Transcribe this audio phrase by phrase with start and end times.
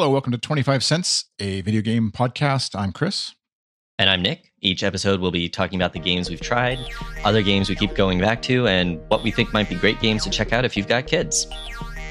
[0.00, 2.74] Hello, welcome to 25 Cents, a video game podcast.
[2.74, 3.34] I'm Chris.
[3.98, 4.50] And I'm Nick.
[4.62, 6.78] Each episode, we'll be talking about the games we've tried,
[7.22, 10.24] other games we keep going back to, and what we think might be great games
[10.24, 11.46] to check out if you've got kids.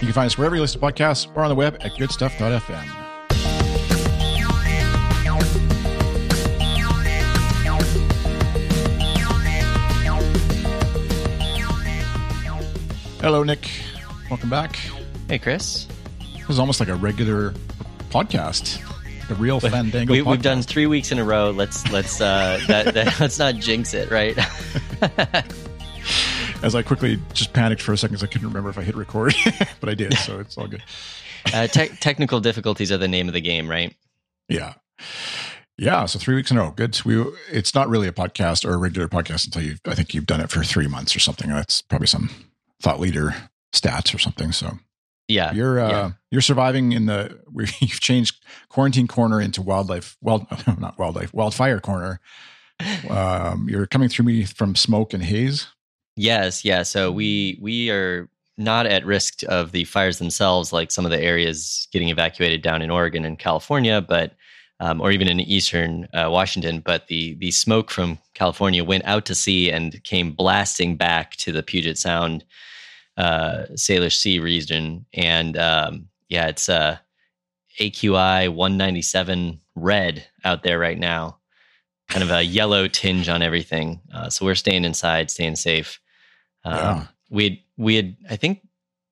[0.01, 2.83] You can find us wherever you listen to podcasts or on the web at goodstuff.fm.
[13.19, 13.67] Hello, Nick.
[14.29, 14.75] Welcome back.
[15.27, 15.87] Hey, Chris.
[16.37, 17.55] It was almost like a regular
[18.09, 18.85] podcast.
[19.27, 20.11] The real Fandango.
[20.11, 21.51] We, we've done three weeks in a row.
[21.51, 24.37] Let's let's uh, that, that, let's not jinx it, right?
[26.63, 28.95] As I quickly just panicked for a second, because I couldn't remember if I hit
[28.95, 29.33] record,
[29.79, 30.83] but I did, so it's all good.
[31.53, 33.95] Uh, te- technical difficulties are the name of the game, right?
[34.49, 34.73] Yeah.
[35.77, 36.71] Yeah, so three weeks in a row.
[36.71, 36.99] Good.
[37.05, 40.25] We it's not really a podcast or a regular podcast until you I think you've
[40.25, 41.49] done it for three months or something.
[41.49, 42.29] That's probably some
[42.81, 43.35] thought leader
[43.73, 44.51] stats or something.
[44.51, 44.79] So
[45.29, 46.11] Yeah, you're uh, yeah.
[46.31, 50.47] you're surviving in the we you've changed quarantine corner into wildlife wild
[50.79, 52.19] not wildlife wildfire corner.
[53.09, 55.67] Um, you're coming through me from smoke and haze.
[56.15, 56.83] Yes, yeah.
[56.83, 61.21] So we we are not at risk of the fires themselves, like some of the
[61.21, 64.33] areas getting evacuated down in Oregon and California, but
[64.81, 66.81] um, or even in eastern uh, Washington.
[66.81, 71.51] But the the smoke from California went out to sea and came blasting back to
[71.51, 72.43] the Puget Sound,
[73.19, 76.97] uh, Salish Sea region, and um, yeah, it's uh,
[77.79, 81.37] AQI 197 red out there right now.
[82.07, 83.99] Kind of a yellow tinge on everything.
[84.13, 85.99] Uh, so we're staying inside, staying safe.
[86.63, 87.07] Um, Yeah.
[87.29, 88.67] We had, we had, I think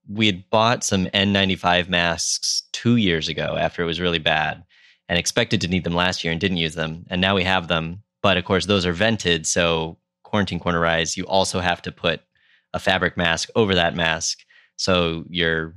[0.09, 4.63] we had bought some N95 masks two years ago after it was really bad
[5.07, 7.05] and expected to need them last year and didn't use them.
[7.09, 8.01] And now we have them.
[8.23, 9.45] But of course, those are vented.
[9.45, 12.21] So quarantine corner cornerized, you also have to put
[12.73, 14.39] a fabric mask over that mask.
[14.75, 15.75] So you're,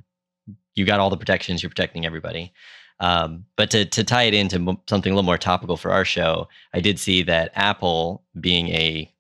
[0.75, 2.53] you got all the protections, you're protecting everybody.
[3.01, 6.05] Um, but to, to tie it into mo- something a little more topical for our
[6.05, 9.13] show, I did see that Apple, being a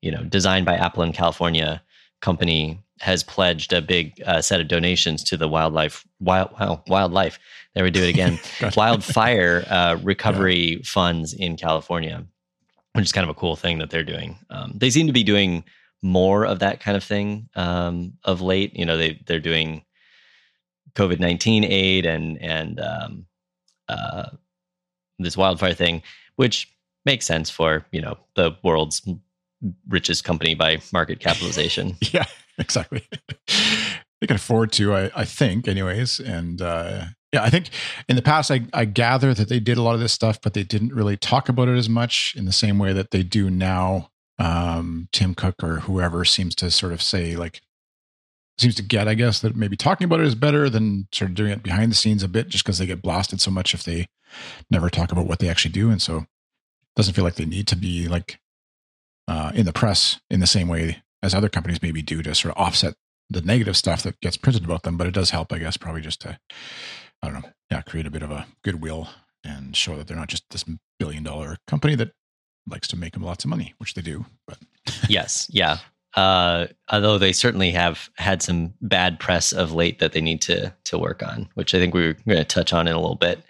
[0.00, 1.82] you know designed by Apple in California
[2.20, 6.50] company, has pledged a big uh, set of donations to the wildlife wild
[6.86, 7.38] wildlife.
[7.74, 8.38] There we do it again.
[8.76, 12.24] Wildfire uh, recovery funds in California,
[12.94, 14.38] which is kind of a cool thing that they're doing.
[14.48, 15.62] Um, they seem to be doing
[16.02, 18.76] more of that kind of thing um, of late.
[18.76, 19.84] You know, they they're doing
[20.94, 23.26] COVID nineteen aid and and um,
[23.88, 24.30] uh,
[25.18, 26.02] this wildfire thing,
[26.36, 26.72] which
[27.04, 29.02] makes sense for you know the world's
[29.88, 31.96] richest company by market capitalization.
[32.12, 32.26] Yeah,
[32.58, 33.06] exactly.
[34.20, 36.20] they can afford to, I, I think, anyways.
[36.20, 37.68] And uh, yeah, I think
[38.08, 40.54] in the past, I, I gather that they did a lot of this stuff, but
[40.54, 43.50] they didn't really talk about it as much in the same way that they do
[43.50, 44.10] now.
[44.38, 47.62] Um, Tim Cook or whoever seems to sort of say, like,
[48.58, 51.34] seems to get, I guess, that maybe talking about it is better than sort of
[51.34, 53.82] doing it behind the scenes a bit, just because they get blasted so much if
[53.82, 54.08] they
[54.70, 55.90] never talk about what they actually do.
[55.90, 56.26] And so it
[56.96, 58.40] doesn't feel like they need to be like
[59.28, 62.54] uh, in the press in the same way as other companies maybe do to sort
[62.54, 62.94] of offset
[63.28, 64.96] the negative stuff that gets printed about them.
[64.96, 66.38] But it does help, I guess, probably just to,
[67.22, 69.08] I don't know, yeah, create a bit of a goodwill
[69.44, 70.64] and show that they're not just this
[70.98, 72.12] billion dollar company that
[72.68, 74.24] likes to make them lots of money, which they do.
[74.46, 74.58] But
[75.08, 75.78] yes, yeah.
[76.14, 80.72] Uh, although they certainly have had some bad press of late that they need to
[80.84, 83.16] to work on, which I think we we're going to touch on in a little
[83.16, 83.42] bit.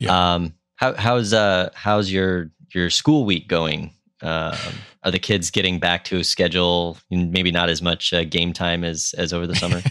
[0.00, 0.34] Yeah.
[0.34, 3.92] Um, how, how's uh how's your your school week going?
[4.22, 4.56] Um,
[5.04, 6.98] are the kids getting back to a schedule?
[7.10, 9.82] Maybe not as much uh, game time as as over the summer.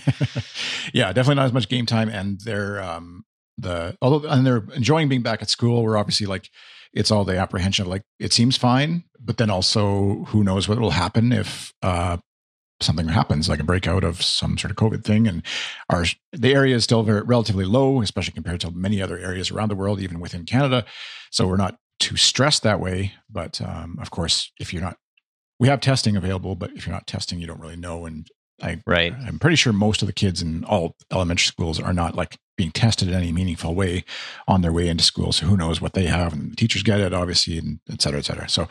[0.94, 2.10] yeah, definitely not as much game time.
[2.10, 3.26] And they're um
[3.58, 5.84] the although and they're enjoying being back at school.
[5.84, 6.50] We're obviously like
[6.94, 10.80] it's all the apprehension of like it seems fine, but then also who knows what
[10.80, 12.18] will happen if uh
[12.80, 15.28] something happens like a breakout of some sort of COVID thing.
[15.28, 15.44] And
[15.90, 19.70] our the area is still very relatively low, especially compared to many other areas around
[19.70, 20.86] the world, even within Canada.
[21.32, 23.14] So we're not too stressed that way.
[23.30, 24.98] But um, of course, if you're not,
[25.60, 28.06] we have testing available, but if you're not testing, you don't really know.
[28.06, 28.28] And
[28.62, 29.14] I right.
[29.26, 32.72] I'm pretty sure most of the kids in all elementary schools are not like being
[32.72, 34.04] tested in any meaningful way
[34.48, 35.32] on their way into school.
[35.32, 38.20] So who knows what they have and the teachers get it obviously and et cetera,
[38.20, 38.50] et cetera.
[38.50, 38.68] So,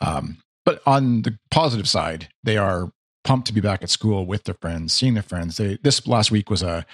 [0.00, 2.92] um, but on the positive side, they are
[3.24, 5.56] pumped to be back at school with their friends, seeing their friends.
[5.56, 6.86] They, this last week was a,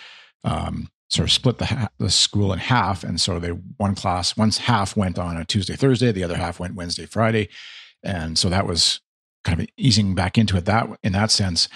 [0.42, 3.04] um, sort of split the, ha- the school in half.
[3.04, 6.60] And so they, one class, one half went on a Tuesday, Thursday, the other half
[6.60, 7.48] went Wednesday, Friday.
[8.02, 9.00] And so that was
[9.44, 11.68] kind of easing back into it that in that sense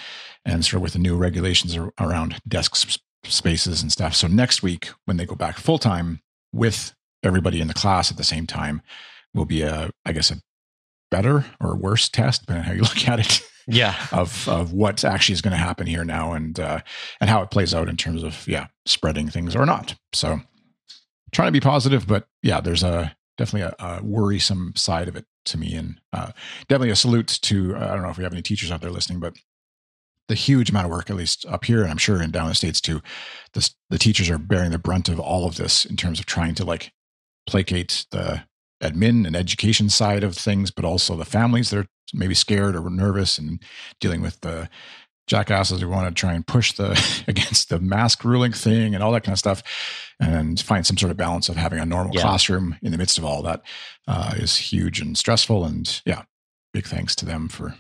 [0.45, 2.99] and sort of with the new regulations around desk s-
[3.29, 4.15] spaces and stuff.
[4.15, 6.21] So next week, when they go back full time
[6.53, 8.83] with everybody in the class at the same time,
[9.35, 10.37] will be a, I guess, a
[11.11, 13.95] better or worse test, depending on how you look at it, Yeah.
[14.13, 16.81] of of what actually is going to happen here now and uh,
[17.21, 19.95] and how it plays out in terms of yeah spreading things or not.
[20.13, 20.41] So
[21.33, 25.25] trying to be positive, but yeah, there's a definitely a, a worrisome side of it
[25.47, 26.31] to me, and uh,
[26.69, 29.19] definitely a salute to I don't know if we have any teachers out there listening,
[29.21, 29.35] but
[30.29, 32.55] the huge amount of work, at least up here, and I'm sure in down the
[32.55, 33.03] states too,
[33.53, 36.55] the the teachers are bearing the brunt of all of this in terms of trying
[36.57, 36.93] to like
[37.47, 38.45] placate the
[38.83, 42.91] admin and education side of things, but also the families that are maybe scared or
[42.91, 43.63] nervous and
[44.01, 44.69] dealing with the
[45.27, 49.13] jackasses who want to try and push the against the mask ruling thing and all
[49.13, 49.63] that kind of stuff
[50.21, 52.21] and find some sort of balance of having a normal yeah.
[52.21, 53.63] classroom in the midst of all that
[54.07, 56.23] uh, is huge and stressful and yeah
[56.73, 57.75] big thanks to them for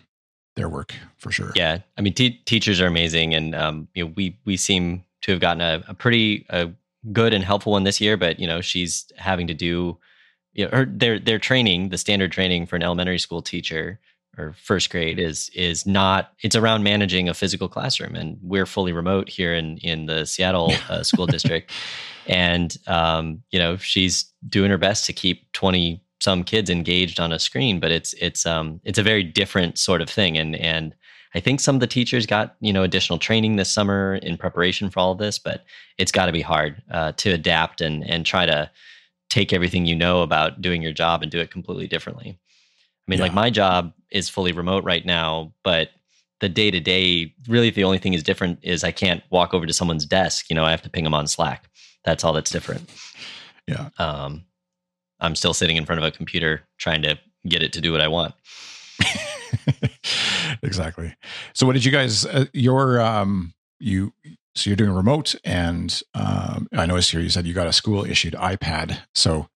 [0.56, 1.52] their work for sure.
[1.54, 1.78] Yeah.
[1.98, 5.60] I mean teachers are amazing and um, you know we we seem to have gotten
[5.60, 6.70] a, a pretty a
[7.12, 9.98] good and helpful one this year but you know she's having to do
[10.52, 13.98] you know her their their training the standard training for an elementary school teacher
[14.36, 18.92] or first grade is is not it's around managing a physical classroom and we're fully
[18.92, 21.70] remote here in in the Seattle uh, school district.
[22.26, 27.32] And um, you know she's doing her best to keep 20 some kids engaged on
[27.32, 30.94] a screen but it's it's um it's a very different sort of thing and and
[31.36, 34.90] I think some of the teachers got you know additional training this summer in preparation
[34.90, 35.64] for all of this but
[35.98, 38.70] it's got to be hard uh, to adapt and and try to
[39.30, 42.38] take everything you know about doing your job and do it completely differently
[43.06, 43.24] I mean, yeah.
[43.24, 45.90] like my job is fully remote right now, but
[46.40, 49.66] the day to day, really, the only thing is different is I can't walk over
[49.66, 50.48] to someone's desk.
[50.48, 51.68] You know, I have to ping them on Slack.
[52.04, 52.90] That's all that's different.
[53.66, 53.90] Yeah.
[53.98, 54.44] Um,
[55.20, 57.18] I'm still sitting in front of a computer trying to
[57.48, 58.34] get it to do what I want.
[60.62, 61.14] exactly.
[61.54, 62.26] So, what did you guys?
[62.26, 64.12] Uh, your um, you
[64.54, 68.04] so you're doing remote, and um, I noticed here you said you got a school
[68.04, 68.98] issued iPad.
[69.14, 69.48] So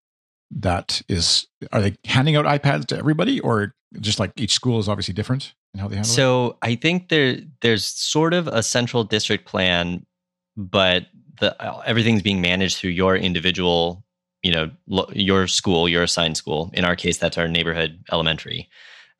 [0.50, 4.88] that is are they handing out ipads to everybody or just like each school is
[4.88, 6.50] obviously different in how they handle so it?
[6.50, 10.04] So, I think there there's sort of a central district plan
[10.56, 11.06] but
[11.40, 11.56] the
[11.86, 14.04] everything's being managed through your individual
[14.42, 18.68] you know lo, your school your assigned school in our case that's our neighborhood elementary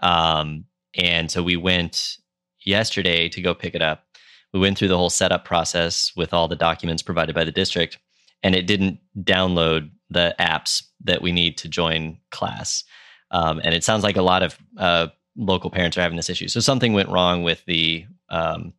[0.00, 2.16] um, and so we went
[2.64, 4.04] yesterday to go pick it up
[4.52, 7.98] we went through the whole setup process with all the documents provided by the district
[8.42, 12.84] and it didn't download the apps that we need to join class.
[13.30, 16.48] Um, and it sounds like a lot of uh, local parents are having this issue.
[16.48, 18.72] So something went wrong with the um,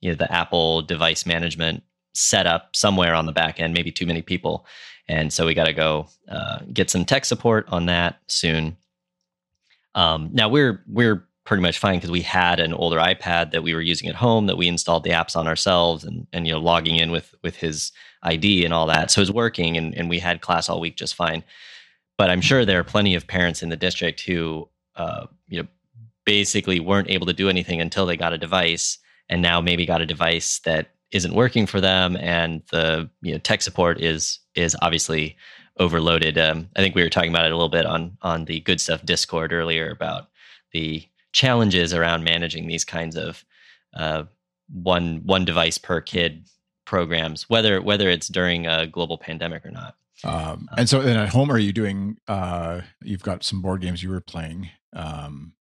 [0.00, 1.82] you know the Apple device management
[2.14, 3.74] setup somewhere on the back end.
[3.74, 4.66] Maybe too many people,
[5.08, 8.76] and so we got to go uh, get some tech support on that soon.
[9.94, 13.74] Um, now we're we're pretty much fine because we had an older iPad that we
[13.74, 16.60] were using at home that we installed the apps on ourselves and and you know
[16.60, 17.92] logging in with with his
[18.22, 19.10] ID and all that.
[19.10, 21.42] So it was working and, and we had class all week just fine.
[22.18, 25.68] But I'm sure there are plenty of parents in the district who, uh, you know,
[26.26, 28.98] basically weren't able to do anything until they got a device
[29.28, 33.38] and now maybe got a device that isn't working for them and the you know
[33.38, 35.36] tech support is is obviously
[35.78, 36.38] overloaded.
[36.38, 38.80] Um, I think we were talking about it a little bit on on the Good
[38.80, 40.28] Stuff Discord earlier about
[40.72, 43.44] the challenges around managing these kinds of
[43.94, 44.24] uh,
[44.72, 46.46] one one device per kid
[46.84, 49.96] programs, whether whether it's during a global pandemic or not.
[50.22, 52.18] Um, and so, then at home, are you doing?
[52.28, 54.68] Uh, you've got some board games you were playing.
[54.92, 55.54] Um,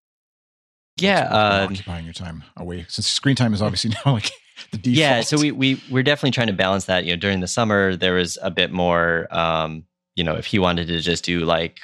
[0.96, 4.30] yeah, uh, occupying your time away since screen time is obviously now like
[4.70, 4.96] the default.
[4.96, 7.04] Yeah, so we we we're definitely trying to balance that.
[7.04, 9.26] You know, during the summer there was a bit more.
[9.34, 9.84] Um,
[10.14, 11.78] you know, if he wanted to just do like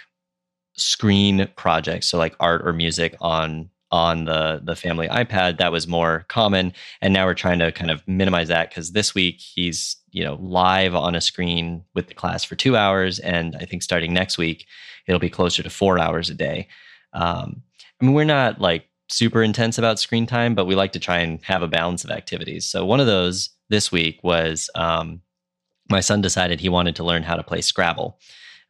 [0.76, 5.86] screen projects, so like art or music on on the the family iPad that was
[5.86, 9.96] more common and now we're trying to kind of minimize that cuz this week he's
[10.10, 13.84] you know live on a screen with the class for 2 hours and I think
[13.84, 14.66] starting next week
[15.06, 16.66] it'll be closer to 4 hours a day.
[17.12, 17.62] Um,
[18.00, 21.18] I mean we're not like super intense about screen time but we like to try
[21.18, 22.66] and have a balance of activities.
[22.66, 25.20] So one of those this week was um,
[25.90, 28.18] my son decided he wanted to learn how to play Scrabble.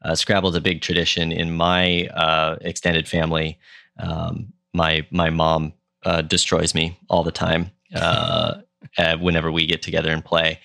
[0.02, 3.58] Uh, Scrabble is a big tradition in my uh, extended family.
[3.98, 5.72] Um, my my mom
[6.04, 8.56] uh, destroys me all the time uh,
[9.20, 10.60] whenever we get together and play.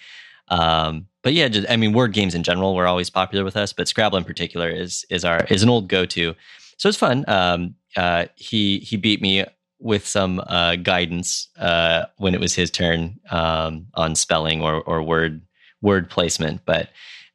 [0.50, 3.72] Um, but yeah, just, I mean, word games in general were always popular with us,
[3.72, 6.36] but Scrabble in particular is is our is an old go to.
[6.78, 7.24] So it's fun.
[7.28, 9.46] Um, uh, he he beat me
[9.80, 15.04] with some uh, guidance uh, when it was his turn um, on spelling or or
[15.04, 15.42] word
[15.82, 16.90] word placement, but.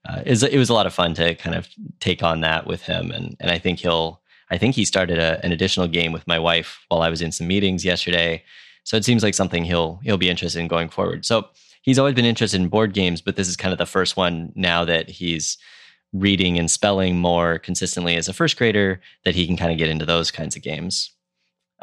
[0.06, 1.66] Uh, it was, it was a lot of fun to kind of
[1.98, 4.20] take on that with him, and and I think he'll
[4.50, 7.32] I think he started a, an additional game with my wife while I was in
[7.32, 8.44] some meetings yesterday.
[8.84, 11.24] So it seems like something he'll he'll be interested in going forward.
[11.24, 11.48] So
[11.82, 14.52] he's always been interested in board games, but this is kind of the first one
[14.54, 15.58] now that he's
[16.12, 19.88] reading and spelling more consistently as a first grader that he can kind of get
[19.88, 21.10] into those kinds of games.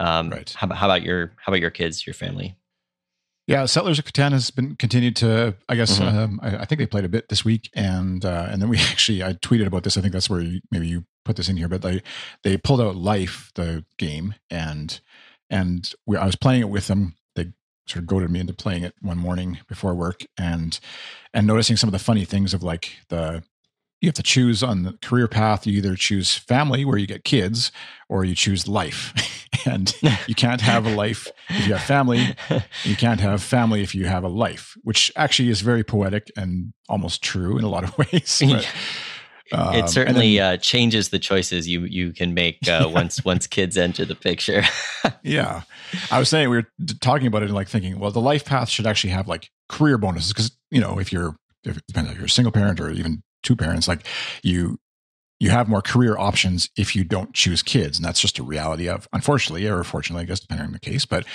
[0.01, 0.51] Um, right.
[0.57, 2.57] How, how about your how about your kids, your family?
[3.47, 5.55] Yeah, Settlers of Catan has been continued to.
[5.67, 6.13] I guess Mhm.
[6.13, 8.77] um, I, I think they played a bit this week, and uh, and then we
[8.91, 9.97] actually I tweeted about this.
[9.97, 12.01] I think that's where you, maybe you put this in here, but they
[12.43, 14.99] they pulled out Life, the game, and
[15.49, 17.15] and we, I was playing it with them.
[17.35, 17.51] They
[17.87, 20.79] sort of goaded me into playing it one morning before work, and
[21.33, 23.43] and noticing some of the funny things of like the
[24.01, 25.65] you have to choose on the career path.
[25.67, 27.71] You either choose family, where you get kids,
[28.09, 29.13] or you choose life,
[29.65, 29.93] and
[30.27, 32.35] you can't have a life if you have family
[32.83, 36.73] you can't have family if you have a life, which actually is very poetic and
[36.89, 38.41] almost true in a lot of ways.
[38.43, 38.67] But,
[39.53, 43.47] um, it certainly then- uh, changes the choices you you can make uh, once once
[43.47, 44.63] kids enter the picture.
[45.23, 45.61] yeah,
[46.09, 46.67] I was saying we were
[47.01, 49.97] talking about it and like thinking, well, the life path should actually have like career
[49.97, 52.89] bonuses because you know if you're if it depends if you're a single parent or
[52.89, 54.05] even two parents, like
[54.43, 54.79] you
[55.41, 58.87] you have more career options if you don't choose kids, and that's just a reality
[58.87, 61.03] of unfortunately or fortunately, I guess depending on the case.
[61.03, 61.25] But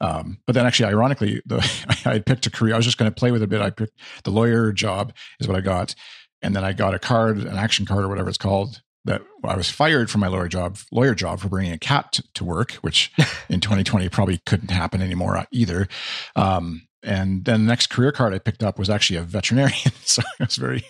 [0.00, 1.58] um, but then actually, ironically, the
[2.04, 2.74] I picked a career.
[2.74, 3.60] I was just going to play with it a bit.
[3.60, 3.92] I picked
[4.24, 5.94] the lawyer job is what I got,
[6.42, 8.82] and then I got a card, an action card or whatever it's called.
[9.04, 12.24] That I was fired from my lawyer job, lawyer job for bringing a cat to,
[12.34, 13.12] to work, which
[13.48, 15.86] in 2020 probably couldn't happen anymore uh, either.
[16.34, 20.22] Um, and then the next career card I picked up was actually a veterinarian, so
[20.40, 20.84] it was very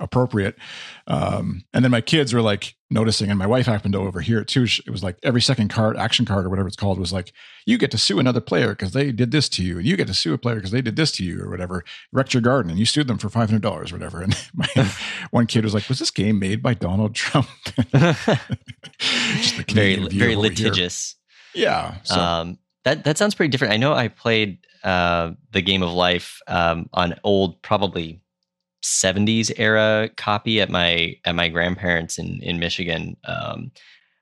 [0.00, 0.56] appropriate.
[1.06, 4.48] Um, and then my kids were like noticing, and my wife happened to overhear it
[4.48, 4.64] too.
[4.64, 7.32] It was like every second card, action card or whatever it's called, was like,
[7.66, 10.06] "You get to sue another player because they did this to you, and you get
[10.08, 11.84] to sue a player because they did this to you, or whatever.
[12.12, 14.68] Wrecked your garden, and you sued them for five hundred dollars, or whatever." And my
[15.30, 17.48] one kid was like, "Was this game made by Donald Trump?"
[18.98, 20.50] Just the very Canadian very over here.
[20.50, 21.16] litigious.
[21.54, 21.96] Yeah.
[22.04, 23.74] So Um, that that sounds pretty different.
[23.74, 28.20] I know I played uh, the game of life um, on old, probably
[28.82, 33.16] '70s era copy at my at my grandparents in in Michigan.
[33.24, 33.70] Um,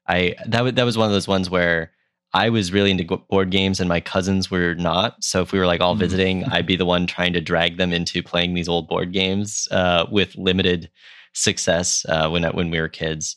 [0.07, 1.93] I that was that was one of those ones where
[2.33, 5.23] I was really into board games and my cousins were not.
[5.25, 6.01] So if we were like all Mm.
[6.01, 9.67] visiting, I'd be the one trying to drag them into playing these old board games
[9.71, 10.91] uh, with limited
[11.33, 13.37] success uh, when when we were kids.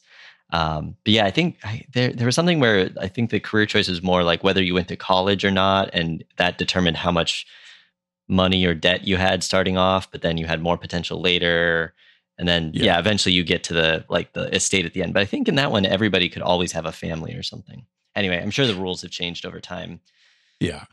[0.53, 3.65] Um, but yeah, I think I, there there was something where I think the career
[3.65, 7.11] choice was more like whether you went to college or not, and that determined how
[7.11, 7.45] much
[8.29, 10.09] money or debt you had starting off.
[10.11, 11.93] But then you had more potential later,
[12.37, 12.85] and then Yeah.
[12.85, 15.13] yeah, eventually you get to the like the estate at the end.
[15.13, 17.85] But I think in that one, everybody could always have a family or something.
[18.15, 19.99] Anyway, I'm sure the rules have changed over time.
[20.59, 20.85] Yeah.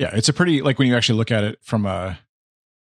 [0.00, 0.10] Yeah.
[0.14, 2.18] It's a pretty, like when you actually look at it from a,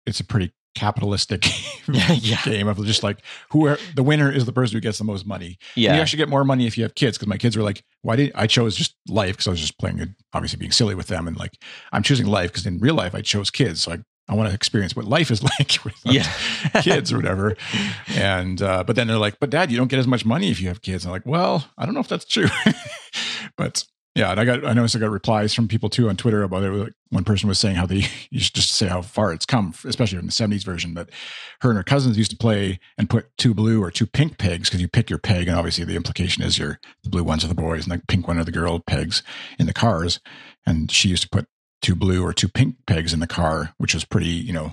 [0.06, 1.44] it's a pretty capitalistic
[1.88, 2.42] Yeah, yeah.
[2.44, 3.18] game of just like
[3.50, 5.58] who are, the winner is the person who gets the most money.
[5.74, 7.18] And you actually get more money if you have kids.
[7.18, 9.36] Cause my kids were like, why did I chose just life?
[9.38, 11.26] Cause I was just playing it, obviously being silly with them.
[11.26, 11.58] And like,
[11.92, 13.80] I'm choosing life because in real life, I chose kids.
[13.82, 16.30] So I, I want to experience what life is like with yeah,
[16.82, 17.56] kids or whatever.
[18.16, 20.60] And, uh, but then they're like, but dad, you don't get as much money if
[20.60, 21.04] you have kids.
[21.04, 22.48] And I'm like, well, I don't know if that's true.
[23.56, 23.84] but
[24.16, 26.62] yeah, and I got, I noticed I got replies from people too on Twitter about
[26.62, 26.70] it.
[26.70, 29.74] Like one person was saying how they used to just say how far it's come,
[29.84, 31.10] especially in the 70s version, that
[31.60, 34.70] her and her cousins used to play and put two blue or two pink pegs
[34.70, 35.48] because you pick your peg.
[35.48, 38.26] And obviously the implication is your, the blue ones are the boys and the pink
[38.26, 39.22] one are the girl pegs
[39.58, 40.18] in the cars.
[40.64, 41.46] And she used to put
[41.82, 44.72] two blue or two pink pegs in the car, which was pretty, you know,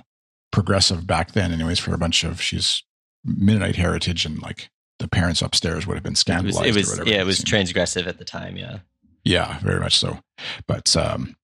[0.52, 2.82] progressive back then, anyways, for a bunch of she's
[3.22, 6.64] Mennonite heritage and like the parents upstairs would have been it was, scandalized.
[6.64, 8.56] it or was whatever yeah, it was transgressive at the time.
[8.56, 8.78] Yeah,
[9.24, 10.18] Yeah, very much so.
[10.66, 11.36] But um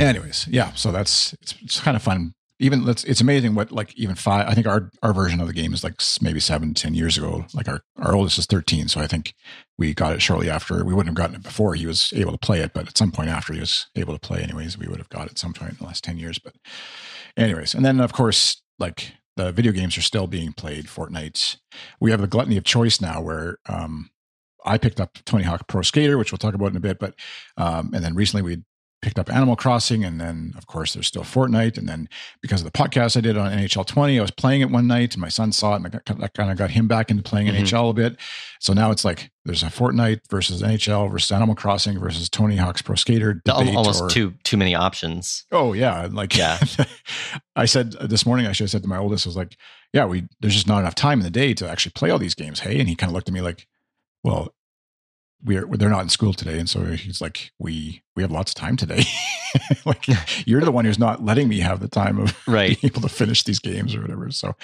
[0.00, 2.34] anyways, yeah, so that's it's, it's kind of fun.
[2.58, 5.52] Even let's it's amazing what like even five I think our our version of the
[5.52, 7.44] game is like maybe seven, ten years ago.
[7.54, 9.34] Like our our oldest is 13, so I think
[9.78, 10.84] we got it shortly after.
[10.84, 13.10] We wouldn't have gotten it before he was able to play it, but at some
[13.10, 15.76] point after he was able to play anyways, we would have got it sometime in
[15.76, 16.38] the last 10 years.
[16.38, 16.54] But
[17.36, 20.86] anyways, and then of course, like the video games are still being played.
[20.86, 21.56] Fortnite.
[22.00, 24.10] We have the gluttony of choice now where um
[24.64, 27.14] I picked up Tony Hawk Pro Skater, which we'll talk about in a bit, but
[27.56, 28.62] um, and then recently we
[29.02, 32.08] picked up Animal Crossing, and then of course there's still Fortnite, and then
[32.40, 35.14] because of the podcast I did on NHL 20, I was playing it one night,
[35.14, 37.56] and my son saw it, and I kind of got him back into playing Mhm.
[37.66, 38.16] NHL a bit.
[38.60, 42.80] So now it's like there's a Fortnite versus NHL versus Animal Crossing versus Tony Hawk's
[42.80, 45.46] Pro Skater almost or- too too many options.
[45.50, 46.58] Oh yeah, like Yeah.
[47.56, 49.56] I said this morning, I should have said to my oldest, I was like,
[49.92, 52.36] "Yeah, we there's just not enough time in the day to actually play all these
[52.36, 53.66] games." Hey, and he kind of looked at me like,
[54.24, 54.54] "Well,
[55.44, 58.56] we're they're not in school today," and so he's like, "We we have lots of
[58.56, 59.02] time today.
[59.84, 60.06] like
[60.46, 62.80] you're the one who's not letting me have the time of Right.
[62.80, 64.54] being able to finish these games or whatever." So,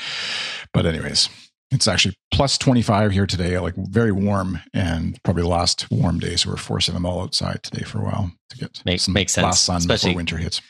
[0.73, 1.29] but anyways.
[1.71, 6.35] It's actually plus 25 here today, like very warm and probably the last warm day.
[6.37, 9.35] So we're forcing them all outside today for a while to get Make- some makes
[9.35, 10.63] sense, last sun especially- before winter hits.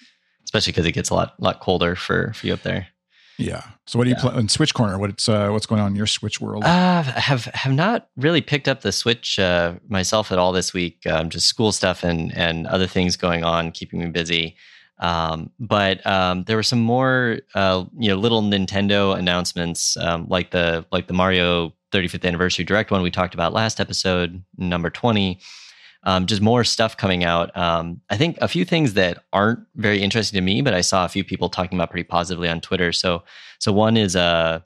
[0.43, 2.89] Especially because it gets a lot lot colder for for you up there.
[3.39, 3.63] Yeah.
[3.87, 4.31] So what do you Yeah.
[4.31, 4.99] play in Switch Corner?
[4.99, 6.65] What's uh, what's going on in your Switch world?
[6.65, 11.07] Uh, have have not really picked up the Switch uh, myself at all this week.
[11.07, 14.57] Um, just school stuff and and other things going on, keeping me busy.
[15.01, 20.51] Um, but um, there were some more, uh, you know, little Nintendo announcements, um, like
[20.51, 25.39] the like the Mario 35th anniversary direct one we talked about last episode, number 20.
[26.09, 27.55] Um, just more stuff coming out.
[27.55, 31.05] Um, I think a few things that aren't very interesting to me, but I saw
[31.05, 32.93] a few people talking about pretty positively on Twitter.
[32.93, 33.25] So,
[33.59, 34.65] so one is a,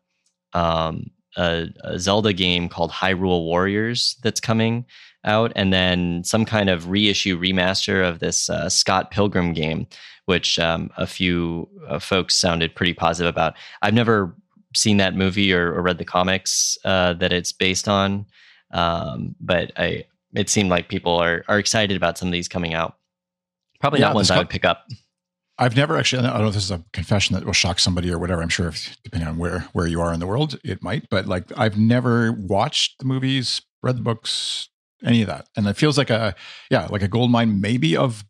[0.53, 4.87] um, a, a Zelda game called Hyrule Warriors that's coming
[5.25, 9.89] out, and then some kind of reissue remaster of this uh, Scott Pilgrim game,
[10.27, 13.55] which um, a few uh, folks sounded pretty positive about.
[13.83, 14.33] I've never
[14.77, 18.27] seen that movie or, or read the comics uh, that it's based on,
[18.71, 22.75] um, but I it seemed like people are are excited about some of these coming
[22.75, 22.97] out.
[23.81, 24.87] Probably yeah, not ones I would pick up.
[25.59, 26.27] I've never actually.
[26.27, 28.43] I don't know if this is a confession that will shock somebody or whatever.
[28.43, 31.09] I'm sure, if, depending on where where you are in the world, it might.
[31.11, 34.69] But like, I've never watched the movies, read the books,
[35.05, 36.35] any of that, and it feels like a
[36.71, 38.25] yeah, like a gold mine, maybe of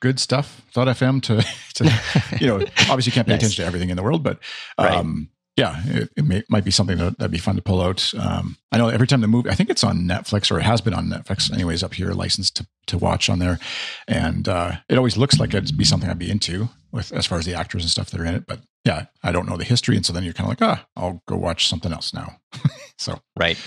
[0.00, 0.62] good stuff.
[0.72, 2.56] Thought FM to to you know,
[2.88, 3.40] obviously you can't pay nice.
[3.40, 4.38] attention to everything in the world, but
[4.78, 8.14] um, yeah, it, it may, might be something that, would be fun to pull out.
[8.16, 10.80] Um, I know every time the movie, I think it's on Netflix or it has
[10.80, 13.58] been on Netflix, anyways, up here, licensed to, to watch on there.
[14.06, 17.38] And uh, it always looks like it'd be something I'd be into with as far
[17.38, 18.46] as the actors and stuff that are in it.
[18.46, 19.96] But yeah, I don't know the history.
[19.96, 22.36] And so then you're kind of like, ah, I'll go watch something else now.
[22.96, 23.58] so, right.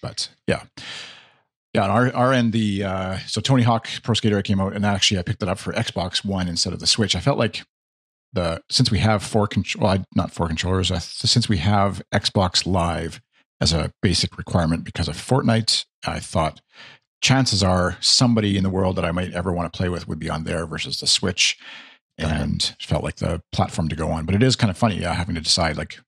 [0.00, 0.62] But yeah.
[1.74, 4.84] Yeah, on our, our end, the uh, so Tony Hawk Pro Skater came out, and
[4.84, 7.16] actually I picked it up for Xbox One instead of the Switch.
[7.16, 7.64] I felt like
[8.32, 12.66] the since we have four control, well, not four controllers, uh, since we have Xbox
[12.66, 13.20] Live
[13.60, 16.60] as a basic requirement because of Fortnite, I thought
[17.20, 20.18] chances are somebody in the world that I might ever want to play with would
[20.18, 21.58] be on there versus the Switch,
[22.18, 24.26] and felt like the platform to go on.
[24.26, 25.98] But it is kind of funny, yeah, having to decide like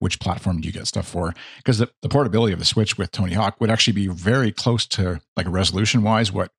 [0.00, 3.10] which platform do you get stuff for because the, the portability of the switch with
[3.10, 6.50] tony hawk would actually be very close to like resolution wise what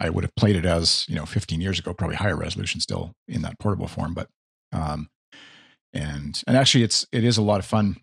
[0.00, 3.12] i would have played it as you know 15 years ago probably higher resolution still
[3.26, 4.28] in that portable form but
[4.72, 5.08] um,
[5.92, 7.96] and and actually, it's it is a lot of fun.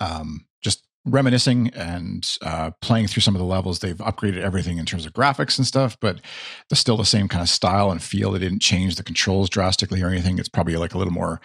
[0.00, 3.78] Um, just reminiscing and uh, playing through some of the levels.
[3.78, 6.20] They've upgraded everything in terms of graphics and stuff, but
[6.70, 8.32] it's still the same kind of style and feel.
[8.32, 10.38] They didn't change the controls drastically or anything.
[10.38, 11.40] It's probably like a little more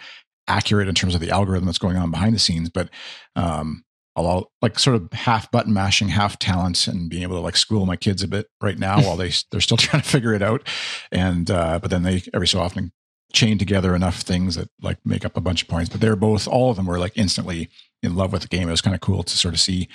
[0.48, 2.70] accurate in terms of the algorithm that's going on behind the scenes.
[2.70, 2.88] But
[3.36, 3.84] um,
[4.16, 7.86] I'll like sort of half button mashing, half talent, and being able to like school
[7.86, 10.66] my kids a bit right now while they they're still trying to figure it out.
[11.12, 12.92] And uh, but then they every so often
[13.32, 15.90] chain together enough things that like make up a bunch of points.
[15.90, 17.68] But they're both, all of them were like instantly
[18.02, 18.68] in love with the game.
[18.68, 19.88] It was kind of cool to sort of see,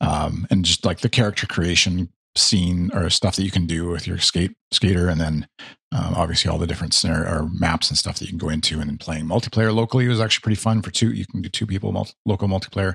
[0.00, 4.06] um, and just like the character creation scene or stuff that you can do with
[4.06, 5.48] your skate skater, and then
[5.92, 8.80] um, obviously all the different scenario or maps and stuff that you can go into,
[8.80, 11.10] and then playing multiplayer locally was actually pretty fun for two.
[11.12, 12.94] You can do two people multi- local multiplayer,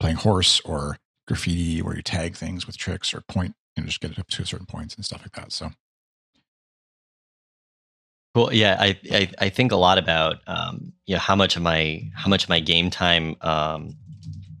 [0.00, 3.22] playing horse or graffiti, where you tag things with tricks or
[3.76, 5.52] and just get it up to certain points and stuff like that.
[5.52, 5.70] So
[8.34, 8.52] Cool.
[8.52, 12.02] Yeah, I, I, I think a lot about um, you know how much of my
[12.14, 13.94] how much of my game time um,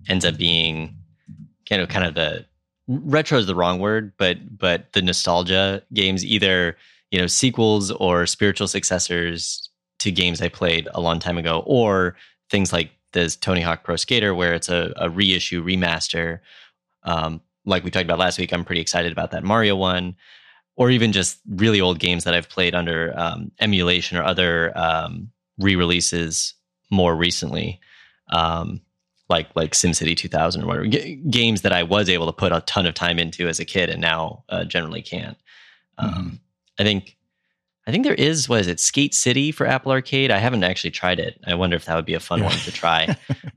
[0.08, 0.94] ends up being
[1.68, 2.44] kind of kind of the
[2.86, 6.76] retro is the wrong word, but but the nostalgia games, either
[7.10, 12.14] you know sequels or spiritual successors to games I played a long time ago, or
[12.50, 16.40] things like this Tony Hawk Pro Skater, where it's a, a reissue remaster.
[17.04, 20.16] Um, like we talked about last week, I'm pretty excited about that Mario one
[20.76, 25.30] or even just really old games that I've played under um, emulation or other um,
[25.58, 26.54] re-releases
[26.90, 27.80] more recently,
[28.30, 28.80] um,
[29.28, 32.60] like like SimCity 2000 or whatever G- games that I was able to put a
[32.62, 35.36] ton of time into as a kid and now uh, generally can't.
[35.98, 36.34] Um, mm-hmm.
[36.78, 37.16] I think
[37.86, 40.30] I think there is what is it Skate City for Apple Arcade.
[40.30, 41.40] I haven't actually tried it.
[41.46, 42.46] I wonder if that would be a fun yeah.
[42.46, 43.16] one to try.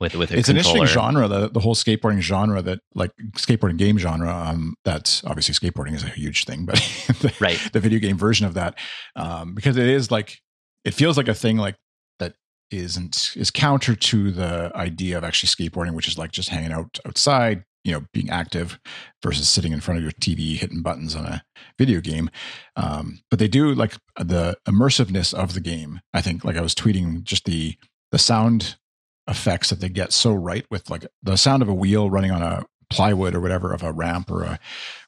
[0.00, 0.76] With with it's controller.
[0.76, 5.22] an interesting genre the, the whole skateboarding genre that like skateboarding game genre um that's
[5.24, 6.76] obviously skateboarding is a huge thing but
[7.20, 8.78] the, right the video game version of that
[9.14, 10.38] um because it is like
[10.86, 11.76] it feels like a thing like
[12.18, 12.34] that
[12.70, 16.98] isn't is counter to the idea of actually skateboarding which is like just hanging out
[17.06, 18.78] outside you know being active
[19.22, 21.42] versus sitting in front of your tv hitting buttons on a
[21.78, 22.30] video game
[22.76, 26.74] um but they do like the immersiveness of the game i think like i was
[26.74, 27.74] tweeting just the
[28.12, 28.76] the sound
[29.28, 32.42] effects that they get so right with like the sound of a wheel running on
[32.42, 34.58] a plywood or whatever of a ramp or a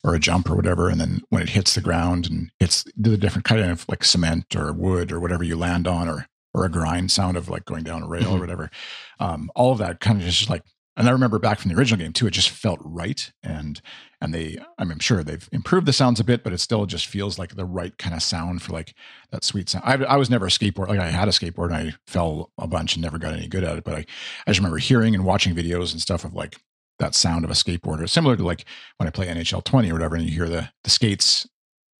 [0.04, 3.16] or a jump or whatever and then when it hits the ground and it's the
[3.16, 6.70] different kind of like cement or wood or whatever you land on or or a
[6.70, 8.36] grind sound of like going down a rail mm-hmm.
[8.36, 8.70] or whatever
[9.18, 10.62] um, all of that kind of just like
[10.96, 13.32] and I remember back from the original game too, it just felt right.
[13.42, 13.80] And
[14.20, 17.38] and they I'm sure they've improved the sounds a bit, but it still just feels
[17.38, 18.94] like the right kind of sound for like
[19.30, 19.84] that sweet sound.
[19.86, 22.66] I, I was never a skateboard, like I had a skateboard and I fell a
[22.66, 23.84] bunch and never got any good at it.
[23.84, 23.98] But I,
[24.46, 26.56] I just remember hearing and watching videos and stuff of like
[26.98, 28.66] that sound of a skateboarder, similar to like
[28.98, 31.48] when I play NHL 20 or whatever, and you hear the the skates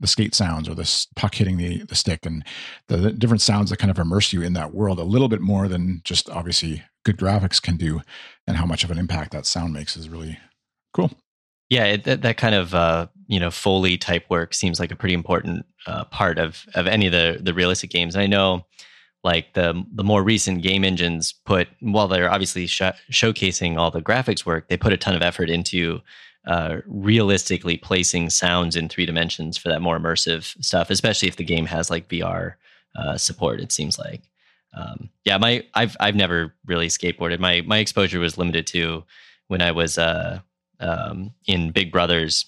[0.03, 2.45] the skate sounds or the puck hitting the the stick and
[2.89, 5.41] the, the different sounds that kind of immerse you in that world a little bit
[5.41, 8.03] more than just obviously good graphics can do,
[8.47, 10.39] and how much of an impact that sound makes is really
[10.93, 11.11] cool.
[11.71, 14.97] Yeah, it, that, that kind of uh, you know foley type work seems like a
[14.97, 18.15] pretty important uh, part of of any of the the realistic games.
[18.15, 18.67] And I know
[19.25, 24.03] like the the more recent game engines put while they're obviously sh- showcasing all the
[24.03, 26.01] graphics work, they put a ton of effort into
[26.47, 31.45] uh, realistically placing sounds in three dimensions for that more immersive stuff, especially if the
[31.45, 32.55] game has like VR
[32.97, 33.61] uh, support.
[33.61, 34.23] It seems like,
[34.77, 37.39] um, yeah, my I've I've never really skateboarded.
[37.39, 39.05] My my exposure was limited to
[39.49, 40.41] when I was uh,
[40.81, 42.47] um, in Big Brothers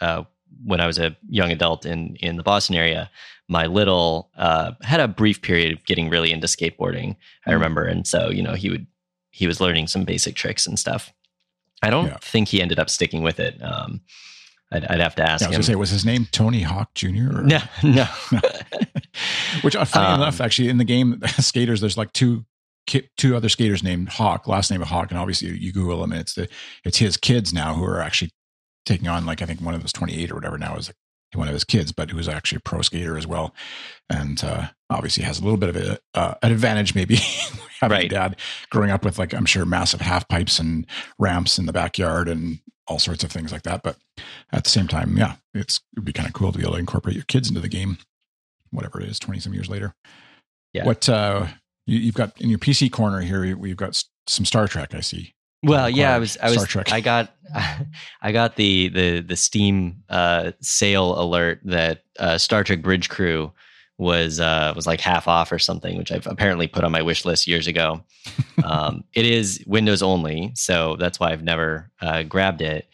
[0.00, 0.24] uh,
[0.64, 3.10] when I was a young adult in in the Boston area
[3.50, 7.16] my little uh, had a brief period of getting really into skateboarding.
[7.44, 7.54] I hmm.
[7.54, 8.86] remember, and so you know he would
[9.30, 11.12] he was learning some basic tricks and stuff.
[11.82, 12.18] I don't yeah.
[12.20, 13.62] think he ended up sticking with it.
[13.62, 14.00] Um,
[14.72, 15.62] I'd, I'd, have to ask yeah, I was him.
[15.74, 17.38] Say, was his name Tony Hawk Jr.?
[17.38, 17.42] Or?
[17.42, 18.06] No, no.
[19.62, 22.44] Which, uh, funny um, enough, actually, in the game, skaters, there's like two
[23.16, 26.20] two other skaters named Hawk, last name of Hawk, and obviously you Google them, and
[26.20, 26.48] it's the
[26.84, 28.30] it's his kids now who are actually
[28.84, 30.92] taking on like I think one of those 28 or whatever now is
[31.34, 33.54] one of his kids, but who was actually a pro skater as well,
[34.08, 37.16] and uh, obviously has a little bit of a, uh, an advantage maybe
[37.80, 38.10] having right.
[38.10, 38.36] dad
[38.70, 40.86] growing up with like I'm sure massive half pipes and
[41.18, 43.82] ramps in the backyard and all sorts of things like that.
[43.82, 43.96] But
[44.52, 46.80] at the same time, yeah, it's it'd be kind of cool to be able to
[46.80, 47.98] incorporate your kids into the game,
[48.70, 49.94] whatever it is, twenty some years later.
[50.72, 50.84] Yeah.
[50.84, 51.46] What uh,
[51.86, 53.56] you, have got in your PC corner here?
[53.56, 54.94] We've got some Star Trek.
[54.94, 55.34] I see.
[55.62, 57.30] Well, yeah, I was, I was, I got,
[58.22, 63.52] I got the the the Steam uh, sale alert that uh, Star Trek Bridge Crew
[63.98, 67.26] was uh, was like half off or something, which I've apparently put on my wish
[67.26, 68.02] list years ago.
[68.64, 72.88] um, it is Windows only, so that's why I've never uh, grabbed it.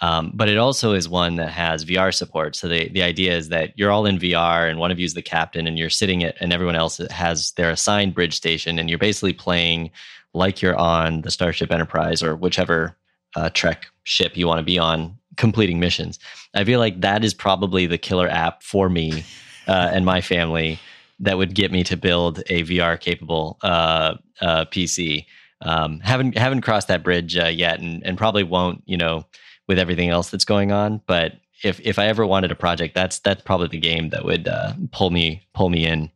[0.00, 2.56] Um, but it also is one that has VR support.
[2.56, 5.14] So the the idea is that you're all in VR, and one of you is
[5.14, 8.88] the captain, and you're sitting at, and everyone else has their assigned bridge station, and
[8.88, 9.90] you're basically playing
[10.36, 12.96] like you're on the Starship Enterprise or whichever
[13.34, 16.18] uh, Trek ship you want to be on, completing missions.
[16.54, 19.24] I feel like that is probably the killer app for me
[19.66, 20.78] uh, and my family
[21.18, 25.24] that would get me to build a VR capable uh, uh PC.
[25.62, 28.82] Um, haven't haven't crossed that bridge uh, yet, and and probably won't.
[28.84, 29.24] You know,
[29.66, 31.32] with everything else that's going on, but
[31.64, 34.74] if if I ever wanted a project, that's that's probably the game that would uh,
[34.92, 36.10] pull me pull me in.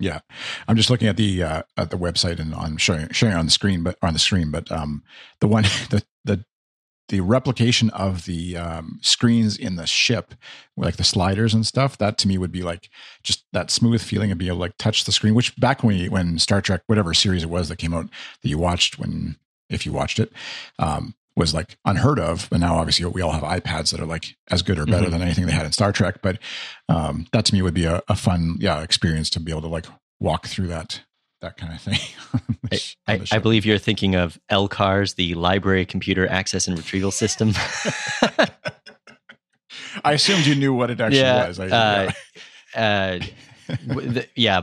[0.00, 0.20] Yeah,
[0.68, 3.50] I'm just looking at the uh, at the website and I'm showing showing on the
[3.50, 4.50] screen, but on the screen.
[4.50, 5.02] But um,
[5.40, 6.44] the one the the
[7.08, 10.34] the replication of the um, screens in the ship,
[10.76, 12.90] like the sliders and stuff, that to me would be like
[13.22, 15.34] just that smooth feeling of being able to like touch the screen.
[15.34, 18.08] Which back when you, when Star Trek, whatever series it was that came out
[18.42, 19.36] that you watched when
[19.70, 20.32] if you watched it,
[20.78, 22.48] um, was like unheard of.
[22.50, 25.12] But now obviously we all have iPads that are like as good or better mm-hmm.
[25.12, 26.16] than anything they had in Star Trek.
[26.22, 26.38] But
[26.88, 29.68] um, that to me would be a, a, fun, yeah, experience to be able to
[29.68, 29.86] like
[30.20, 31.02] walk through that
[31.40, 32.00] that kind of thing.
[33.06, 37.52] I, I, I, believe you're thinking of LCARS, the Library Computer Access and Retrieval System.
[40.04, 41.60] I assumed you knew what it actually yeah, was.
[41.60, 42.10] I, uh,
[42.74, 43.20] yeah.
[43.20, 43.20] Uh,
[43.86, 44.62] the, yeah,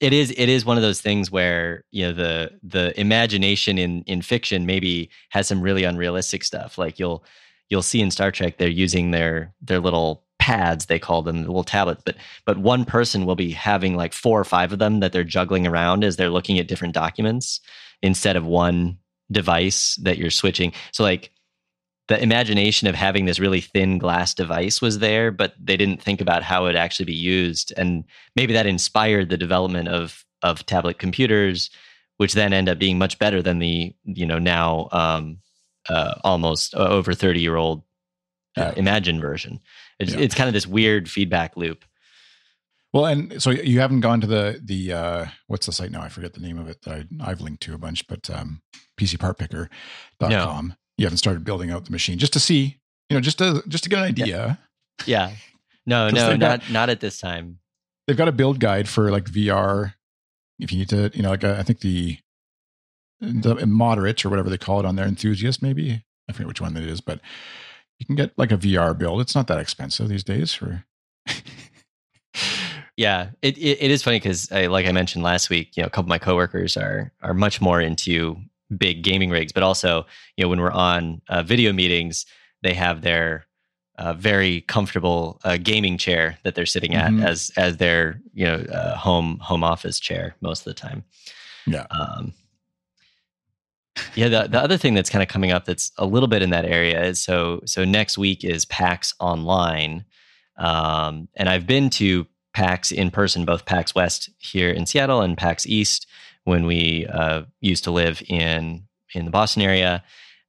[0.00, 4.02] it is it is one of those things where you know the the imagination in
[4.02, 7.24] in fiction maybe has some really unrealistic stuff like you'll
[7.68, 11.46] you'll see in Star Trek they're using their their little pads they call them the
[11.46, 15.00] little tablets but but one person will be having like four or five of them
[15.00, 17.60] that they're juggling around as they're looking at different documents
[18.02, 18.98] instead of one
[19.30, 20.72] device that you're switching.
[20.92, 21.30] So like
[22.08, 26.20] the imagination of having this really thin glass device was there, but they didn't think
[26.20, 27.72] about how it would actually be used.
[27.76, 28.04] And
[28.36, 31.70] maybe that inspired the development of of tablet computers,
[32.18, 35.38] which then end up being much better than the you know now um,
[35.88, 37.82] uh, almost over thirty year old
[38.56, 38.72] uh, yeah.
[38.76, 39.60] Imagine version.
[39.98, 40.20] It's, yeah.
[40.20, 41.84] it's kind of this weird feedback loop.
[42.92, 46.02] Well, and so you haven't gone to the the uh, what's the site now?
[46.02, 46.82] I forget the name of it.
[46.82, 48.62] That I, have linked to a bunch, but um,
[49.00, 50.68] PCPartPicker.com.
[50.68, 52.78] No you haven't started building out the machine just to see,
[53.08, 54.58] you know, just to just to get an idea.
[55.06, 55.28] Yeah.
[55.28, 55.34] yeah.
[55.86, 57.58] No, no, not got, not at this time.
[58.06, 59.94] They've got a build guide for like VR.
[60.58, 62.18] If you need to, you know, like uh, I think the
[63.20, 66.74] the moderate or whatever they call it on their enthusiast, maybe I forget which one
[66.74, 67.20] that is, but
[67.98, 69.20] you can get like a VR build.
[69.20, 70.84] It's not that expensive these days for.
[72.96, 75.90] yeah, it, it, it is funny because, like I mentioned last week, you know, a
[75.90, 78.36] couple of my coworkers are are much more into
[78.78, 80.06] big gaming rigs, but also
[80.36, 82.26] you know when we're on uh, video meetings,
[82.62, 83.46] they have their
[83.98, 87.24] uh, very comfortable uh, gaming chair that they're sitting at mm-hmm.
[87.24, 91.04] as as their you know uh, home home office chair most of the time.
[91.66, 91.86] Yeah.
[91.90, 92.34] Um,
[94.14, 94.28] yeah.
[94.28, 96.64] The the other thing that's kind of coming up that's a little bit in that
[96.64, 100.04] area is so so next week is PAX Online.
[100.56, 105.36] Um, and I've been to PAX in person, both PAX West here in Seattle and
[105.36, 106.06] PAX East
[106.44, 110.02] when we uh, used to live in in the Boston area.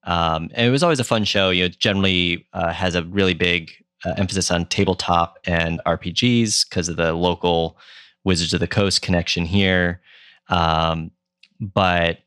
[0.03, 1.49] Um, and it was always a fun show.
[1.49, 3.71] You know, generally uh, has a really big
[4.05, 7.77] uh, emphasis on tabletop and RPGs because of the local
[8.23, 10.01] Wizards of the Coast connection here.
[10.49, 11.11] Um,
[11.59, 12.19] but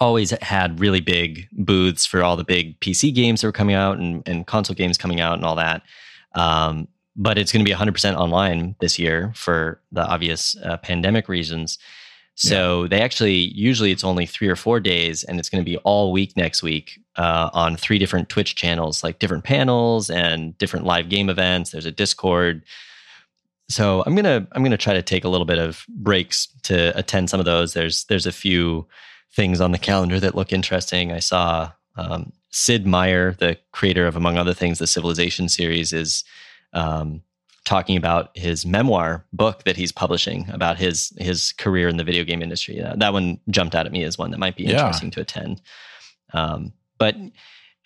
[0.00, 3.98] always had really big booths for all the big PC games that were coming out
[3.98, 5.82] and, and console games coming out and all that.
[6.34, 11.28] Um, but it's going to be 100% online this year for the obvious uh, pandemic
[11.28, 11.78] reasons.
[12.34, 12.88] So yeah.
[12.88, 16.12] they actually usually it's only three or four days, and it's going to be all
[16.12, 21.08] week next week uh, on three different Twitch channels, like different panels and different live
[21.08, 21.70] game events.
[21.70, 22.64] There's a Discord.
[23.68, 27.30] So I'm gonna I'm gonna try to take a little bit of breaks to attend
[27.30, 27.74] some of those.
[27.74, 28.88] There's there's a few
[29.32, 31.12] things on the calendar that look interesting.
[31.12, 36.24] I saw um, Sid Meier, the creator of among other things the Civilization series, is
[36.72, 37.22] um,
[37.64, 42.24] talking about his memoir book that he's publishing about his his career in the video
[42.24, 42.80] game industry.
[42.80, 45.14] Uh, that one jumped out at me as one that might be interesting yeah.
[45.14, 45.62] to attend.
[46.32, 47.16] Um, but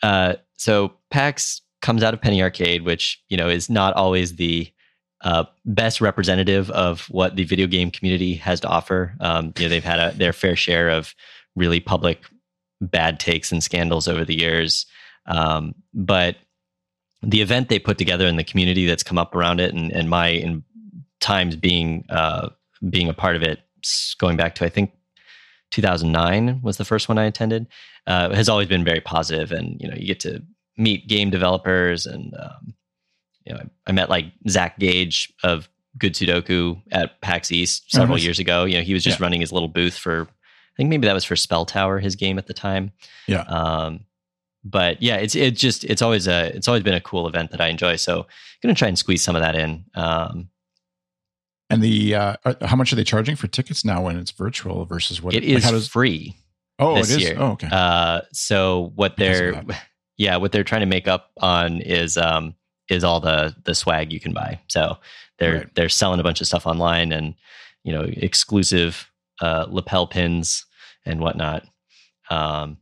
[0.02, 4.70] uh, so PAX comes out of Penny Arcade, which you know is not always the
[5.22, 9.14] uh, best representative of what the video game community has to offer.
[9.20, 11.14] Um, you know, they've had a, their fair share of
[11.56, 12.20] really public
[12.80, 14.86] bad takes and scandals over the years.
[15.26, 16.36] Um, but
[17.24, 20.08] the event they put together and the community that's come up around it and, and
[20.10, 20.64] my in
[21.20, 22.50] times being uh,
[22.90, 23.60] being a part of it
[24.18, 24.92] going back to I think
[25.70, 27.66] 2009 was the first one I attended
[28.06, 30.42] uh, has always been very positive and you know you get to
[30.76, 32.74] meet game developers and um,
[33.44, 38.12] you know I, I, met like Zach Gage of Good Sudoku at PAX East several
[38.12, 38.24] oh, nice.
[38.24, 39.24] years ago you know he was just yeah.
[39.24, 42.46] running his little booth for I think maybe that was for SpellTower his game at
[42.46, 42.92] the time
[43.26, 44.00] yeah um,
[44.64, 47.60] but yeah, it's it just it's always a it's always been a cool event that
[47.60, 47.96] I enjoy.
[47.96, 48.26] So I'm
[48.62, 49.84] gonna try and squeeze some of that in.
[49.94, 50.48] Um,
[51.70, 55.22] and the uh, how much are they charging for tickets now when it's virtual versus
[55.22, 56.36] what it, is like does, free?
[56.78, 57.18] Oh, it is.
[57.18, 57.36] Year.
[57.38, 57.68] Oh, okay.
[57.70, 59.62] Uh, so what they're
[60.16, 62.54] yeah what they're trying to make up on is um
[62.88, 64.60] is all the the swag you can buy.
[64.68, 64.98] So
[65.38, 65.74] they're right.
[65.74, 67.34] they're selling a bunch of stuff online and
[67.82, 70.64] you know exclusive uh, lapel pins
[71.04, 71.64] and whatnot.
[72.30, 72.78] Um,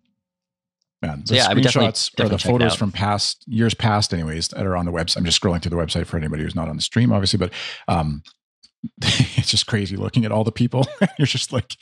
[1.03, 1.23] man.
[1.27, 4.93] The yeah, screenshots or the photos from past years past, anyways, that are on the
[4.93, 5.19] website.
[5.19, 7.53] I'm just scrolling through the website for anybody who's not on the stream, obviously, but
[7.89, 8.23] um,
[9.03, 10.87] it's just crazy looking at all the people.
[11.19, 11.77] You're just like,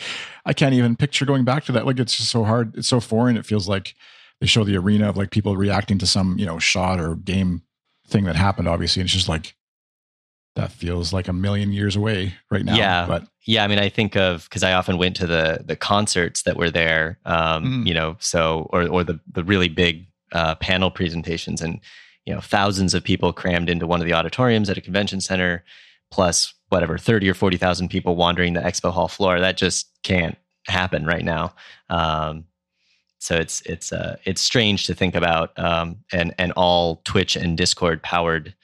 [0.44, 1.86] I can't even picture going back to that.
[1.86, 2.76] Like, it's just so hard.
[2.76, 3.36] It's so foreign.
[3.36, 3.94] It feels like
[4.40, 7.62] they show the arena of like people reacting to some, you know, shot or game
[8.08, 9.00] thing that happened, obviously.
[9.00, 9.54] And it's just like,
[10.56, 12.74] that feels like a million years away right now.
[12.74, 15.76] Yeah, but yeah, I mean, I think of because I often went to the the
[15.76, 17.86] concerts that were there, um, mm.
[17.86, 21.80] you know, so or or the the really big uh, panel presentations, and
[22.26, 25.64] you know, thousands of people crammed into one of the auditoriums at a convention center,
[26.10, 29.40] plus whatever thirty or forty thousand people wandering the expo hall floor.
[29.40, 30.36] That just can't
[30.66, 31.54] happen right now.
[31.88, 32.44] Um,
[33.20, 37.56] so it's it's uh, it's strange to think about um, and and all Twitch and
[37.56, 38.54] Discord powered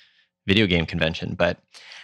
[0.47, 1.35] video game convention.
[1.35, 1.59] But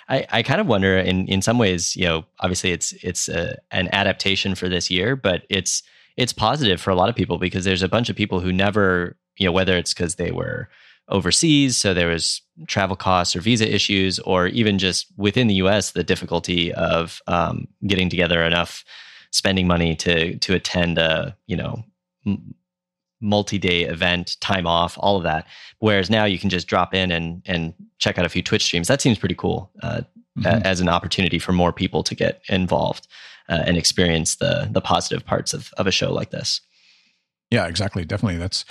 [0.08, 3.56] I, I kind of wonder in in some ways, you know, obviously it's it's a,
[3.70, 5.82] an adaptation for this year, but it's
[6.16, 9.16] it's positive for a lot of people because there's a bunch of people who never,
[9.38, 10.68] you know, whether it's because they were
[11.08, 15.92] overseas, so there was travel costs or visa issues, or even just within the U.S.
[15.92, 18.84] the difficulty of um, getting together enough
[19.30, 21.84] spending money to to attend a you know
[23.22, 25.46] multi-day event, time off, all of that.
[25.78, 28.88] Whereas now you can just drop in and and check out a few Twitch streams.
[28.88, 30.02] That seems pretty cool uh,
[30.38, 30.66] mm-hmm.
[30.66, 33.06] as an opportunity for more people to get involved
[33.48, 36.60] uh, and experience the the positive parts of of a show like this.
[37.50, 38.04] Yeah, exactly.
[38.04, 38.64] Definitely, that's.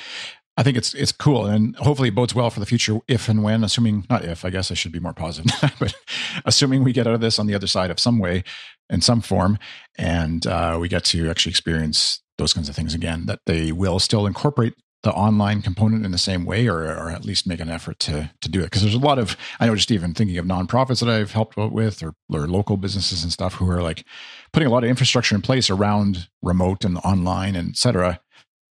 [0.58, 3.42] I think it's it's cool and hopefully it bodes well for the future if and
[3.42, 5.96] when, assuming not if, I guess I should be more positive, but
[6.44, 8.44] assuming we get out of this on the other side of some way,
[8.90, 9.58] in some form,
[9.98, 14.00] and uh, we get to actually experience those kinds of things again, that they will
[14.00, 17.70] still incorporate the online component in the same way or, or at least make an
[17.70, 18.66] effort to to do it.
[18.66, 21.58] Because there's a lot of i know just even thinking of nonprofits that i've helped
[21.58, 24.06] with or, or local businesses and stuff who are like
[24.54, 28.20] putting a lot of infrastructure in place around remote and online and etc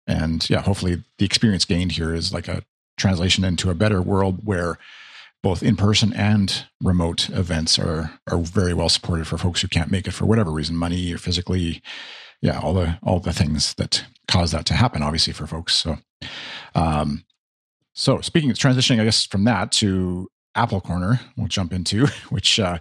[0.06, 2.62] and yeah hopefully the experience gained here is like a
[2.96, 4.78] translation into a better world where
[5.42, 9.90] both in person and remote events are are very well supported for folks who can't
[9.90, 11.82] make it for whatever reason money or physically
[12.42, 15.74] yeah, all the all the things that cause that to happen, obviously for folks.
[15.74, 15.98] So,
[16.74, 17.24] um,
[17.92, 22.58] so speaking of transitioning, I guess from that to Apple Corner, we'll jump into which
[22.58, 22.78] uh,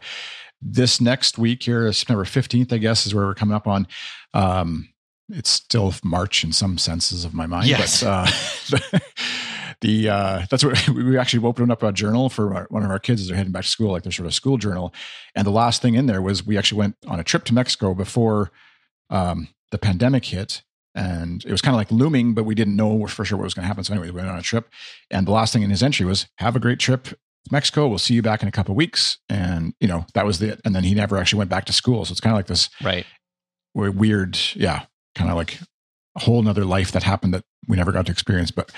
[0.61, 3.87] this next week here, September fifteenth, I guess, is where we're coming up on.
[4.33, 4.89] Um,
[5.31, 8.01] it's still March in some senses of my mind, yes.
[8.01, 8.99] but uh,
[9.81, 12.99] the uh, that's what we actually opened up a journal for our, one of our
[12.99, 14.93] kids as they're heading back to school, like their sort of school journal.
[15.35, 17.93] And the last thing in there was we actually went on a trip to Mexico
[17.93, 18.51] before
[19.09, 20.63] um, the pandemic hit,
[20.95, 23.53] and it was kind of like looming, but we didn't know for sure what was
[23.53, 23.83] going to happen.
[23.83, 24.69] So anyway, we went on a trip,
[25.11, 27.07] and the last thing in his entry was "Have a great trip."
[27.51, 27.87] Mexico.
[27.87, 30.59] We'll see you back in a couple of weeks, and you know that was it.
[30.65, 32.69] And then he never actually went back to school, so it's kind of like this
[33.75, 35.59] right weird, yeah, kind of like
[36.15, 38.51] a whole nother life that happened that we never got to experience.
[38.51, 38.71] But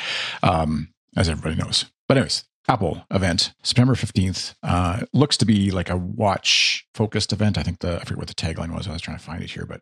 [0.44, 5.90] um, as everybody knows, but anyways, Apple event September fifteenth uh, looks to be like
[5.90, 7.58] a watch focused event.
[7.58, 8.88] I think the I forget what the tagline was.
[8.88, 9.82] I was trying to find it here, but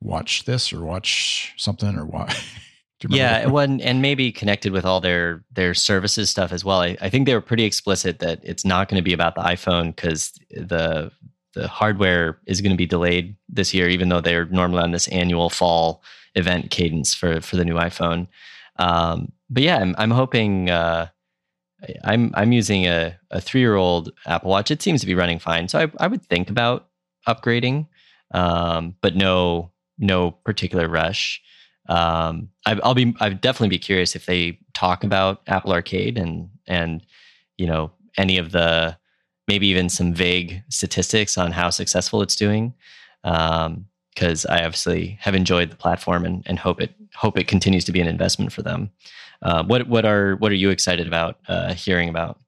[0.00, 2.36] watch this or watch something or what.
[3.08, 6.80] yeah, one and maybe connected with all their their services stuff as well.
[6.80, 9.42] I, I think they were pretty explicit that it's not going to be about the
[9.42, 11.12] iPhone because the
[11.54, 15.08] the hardware is going to be delayed this year, even though they're normally on this
[15.08, 16.02] annual fall
[16.34, 18.26] event cadence for for the new iPhone.
[18.78, 20.70] Um, but yeah, I'm, I'm hoping.
[20.70, 21.08] Uh,
[22.02, 24.70] I'm I'm using a, a three year old Apple Watch.
[24.70, 26.88] It seems to be running fine, so I, I would think about
[27.26, 27.86] upgrading,
[28.32, 31.40] um, but no no particular rush.
[31.88, 36.50] Um, I, will be I'd definitely be curious if they talk about Apple Arcade and
[36.66, 37.04] and
[37.56, 38.96] you know any of the
[39.46, 42.74] maybe even some vague statistics on how successful it's doing.
[43.22, 47.84] Because um, I obviously have enjoyed the platform and, and hope it hope it continues
[47.86, 48.90] to be an investment for them.
[49.42, 52.38] Uh, what what are what are you excited about uh, hearing about?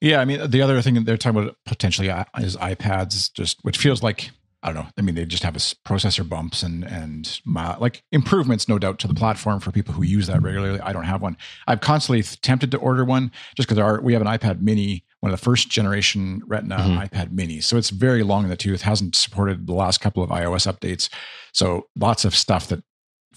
[0.00, 3.78] Yeah, I mean the other thing they're talking about potentially uh, is iPads, just which
[3.78, 4.30] feels like
[4.62, 4.90] I don't know.
[4.98, 8.98] I mean, they just have a processor bumps and and my, like improvements, no doubt,
[9.00, 10.80] to the platform for people who use that regularly.
[10.80, 11.36] I don't have one.
[11.66, 15.32] I've constantly tempted to order one just because our we have an iPad Mini one
[15.32, 16.98] of the first generation Retina mm-hmm.
[16.98, 17.60] iPad Mini.
[17.60, 21.08] So it's very long in the tooth, hasn't supported the last couple of iOS updates.
[21.52, 22.84] So lots of stuff that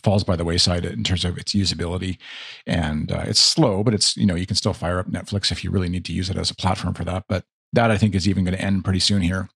[0.03, 2.17] falls by the wayside in terms of its usability.
[2.65, 5.63] And uh, it's slow, but it's, you know, you can still fire up Netflix if
[5.63, 7.25] you really need to use it as a platform for that.
[7.27, 9.49] But that I think is even going to end pretty soon here.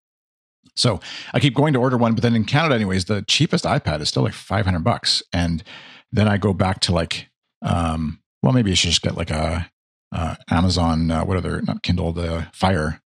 [0.75, 0.99] So
[1.33, 4.09] I keep going to order one, but then in Canada, anyways, the cheapest iPad is
[4.09, 5.23] still like 500 bucks.
[5.31, 5.63] And
[6.11, 7.29] then I go back to like,
[7.61, 9.69] um, well, maybe I should just get like a
[10.11, 13.01] uh, Amazon, uh, what other, not Kindle, the Fire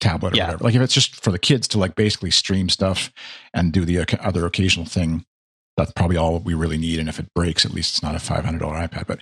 [0.00, 0.46] tablet or yeah.
[0.46, 0.64] whatever.
[0.64, 3.12] Like if it's just for the kids to like basically stream stuff
[3.54, 5.24] and do the other occasional thing,
[5.76, 6.98] that's probably all we really need.
[6.98, 9.06] And if it breaks, at least it's not a $500 iPad.
[9.06, 9.20] But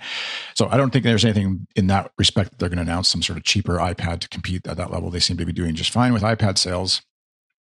[0.55, 3.21] so I don't think there's anything in that respect that they're going to announce some
[3.21, 5.09] sort of cheaper iPad to compete at that level.
[5.09, 7.01] They seem to be doing just fine with iPad sales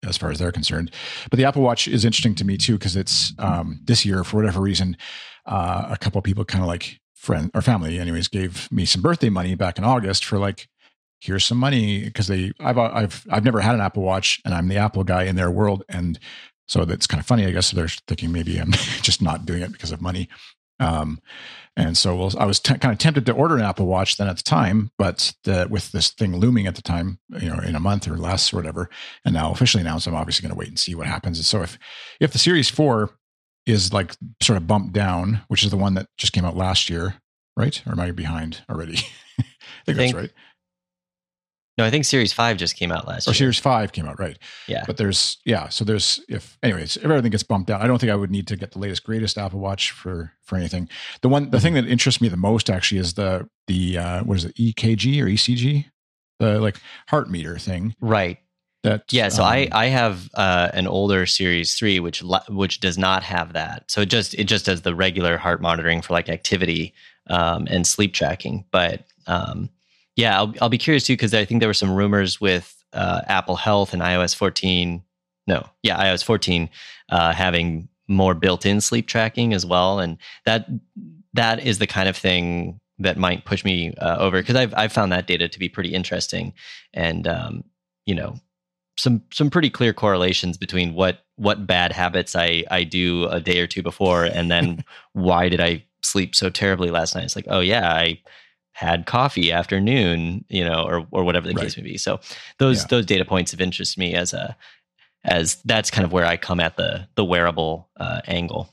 [0.06, 0.90] as far as they're concerned.
[1.30, 4.36] But the Apple Watch is interesting to me too, because it's um, this year, for
[4.36, 4.96] whatever reason,
[5.46, 9.28] uh, a couple people kind of like friend or family anyways gave me some birthday
[9.28, 10.68] money back in August for like
[11.20, 14.68] here's some money because they I've I've I've never had an Apple Watch and I'm
[14.68, 16.18] the Apple guy in their world and
[16.66, 19.70] so that's kind of funny I guess they're thinking maybe I'm just not doing it
[19.72, 20.30] because of money
[20.80, 21.20] um,
[21.76, 24.28] and so well, I was t- kind of tempted to order an Apple Watch then
[24.28, 27.76] at the time, but the, with this thing looming at the time, you know, in
[27.76, 28.90] a month or less or whatever,
[29.24, 31.38] and now officially announced, I'm obviously going to wait and see what happens.
[31.38, 31.78] And so if
[32.18, 33.10] if the Series Four
[33.66, 36.90] is like sort of bumped down, which is the one that just came out last
[36.90, 37.14] year,
[37.56, 37.80] right?
[37.86, 38.98] Or am I behind already?
[39.38, 39.42] I
[39.86, 40.30] think, think that's right.
[41.80, 43.36] No, I think Series Five just came out last or year.
[43.36, 44.36] Series Five came out, right?
[44.66, 44.84] Yeah.
[44.86, 48.12] But there's yeah, so there's if anyways, if everything gets bumped down, I don't think
[48.12, 50.90] I would need to get the latest greatest Apple Watch for for anything.
[51.22, 51.62] The one the mm-hmm.
[51.62, 55.22] thing that interests me the most actually is the the uh what is it, EKG
[55.22, 55.86] or ECG?
[56.38, 56.76] The like
[57.08, 57.94] heart meter thing.
[57.98, 58.38] Right.
[58.82, 62.98] That yeah, so um, I I have uh, an older Series Three which which does
[62.98, 63.90] not have that.
[63.90, 66.92] So it just it just does the regular heart monitoring for like activity
[67.28, 68.66] um, and sleep tracking.
[68.70, 69.70] But um,
[70.16, 73.22] yeah, I'll I'll be curious too because I think there were some rumors with uh,
[73.26, 75.02] Apple Health and iOS 14.
[75.46, 76.68] No, yeah, iOS 14
[77.08, 80.68] uh, having more built-in sleep tracking as well, and that
[81.32, 84.92] that is the kind of thing that might push me uh, over because I've I've
[84.92, 86.52] found that data to be pretty interesting,
[86.92, 87.64] and um,
[88.06, 88.36] you know
[88.98, 93.60] some some pretty clear correlations between what what bad habits I I do a day
[93.60, 97.24] or two before, and then why did I sleep so terribly last night?
[97.24, 98.20] It's like, oh yeah, I
[98.80, 101.64] had coffee afternoon, you know, or or whatever the right.
[101.64, 101.98] case may be.
[101.98, 102.18] So
[102.58, 102.86] those yeah.
[102.88, 104.56] those data points have interested me as a
[105.22, 108.72] as that's kind of where I come at the the wearable uh, angle.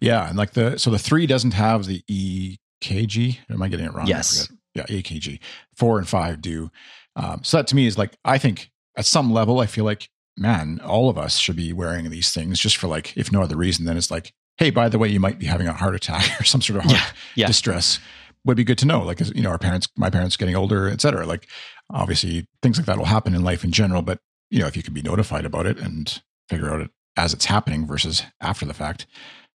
[0.00, 3.38] Yeah, and like the so the three doesn't have the EKG.
[3.50, 4.06] Am I getting it wrong?
[4.06, 4.48] Yes.
[4.74, 5.40] Yeah, EKG.
[5.74, 6.70] Four and five do.
[7.16, 10.10] Um, so that to me is like I think at some level, I feel like,
[10.36, 13.56] man, all of us should be wearing these things just for like, if no other
[13.56, 16.24] reason, then it's like, hey, by the way, you might be having a heart attack
[16.40, 17.46] or some sort of heart yeah, yeah.
[17.46, 17.98] distress.
[18.46, 19.02] Would be good to know.
[19.02, 21.26] Like, you know, our parents, my parents getting older, et cetera.
[21.26, 21.46] Like,
[21.92, 24.02] obviously, things like that will happen in life in general.
[24.02, 24.20] But,
[24.50, 27.46] you know, if you can be notified about it and figure out it as it's
[27.46, 29.06] happening versus after the fact,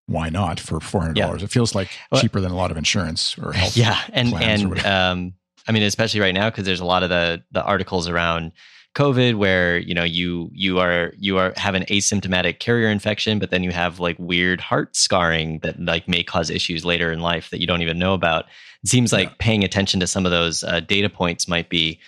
[0.08, 1.42] why not for four hundred dollars?
[1.42, 1.46] Yeah.
[1.46, 3.78] It feels like Well- cheaper than a lot of insurance or health.
[3.78, 5.34] yeah and and um
[5.68, 8.52] i mean especially right now because there's a lot of the the articles around
[8.96, 13.50] covid where you know you you are you are have an asymptomatic carrier infection but
[13.50, 17.50] then you have like weird heart scarring that like may cause issues later in life
[17.52, 18.46] that you don't even know about
[18.84, 19.36] it seems like Yeah.
[19.40, 22.00] paying attention to some of those uh, data points might be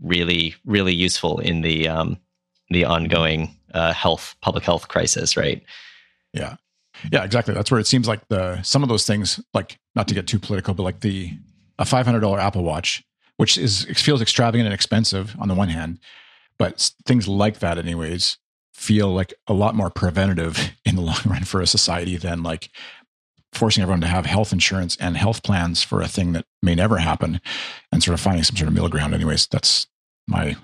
[0.00, 2.16] really really useful in the um
[2.70, 5.62] the ongoing uh, health public health crisis right
[6.32, 6.56] Yeah.
[7.10, 7.54] Yeah, exactly.
[7.54, 10.38] That's where it seems like the some of those things, like not to get too
[10.38, 11.32] political, but like the
[11.78, 13.02] a five hundred dollar Apple Watch,
[13.38, 15.98] which is feels extravagant and expensive on the one hand,
[16.58, 18.38] but things like that, anyways,
[18.72, 22.70] feel like a lot more preventative in the long run for a society than like
[23.52, 26.96] forcing everyone to have health insurance and health plans for a thing that may never
[26.98, 27.40] happen,
[27.92, 29.14] and sort of finding some sort of middle ground.
[29.14, 29.86] Anyways, that's
[30.26, 30.56] my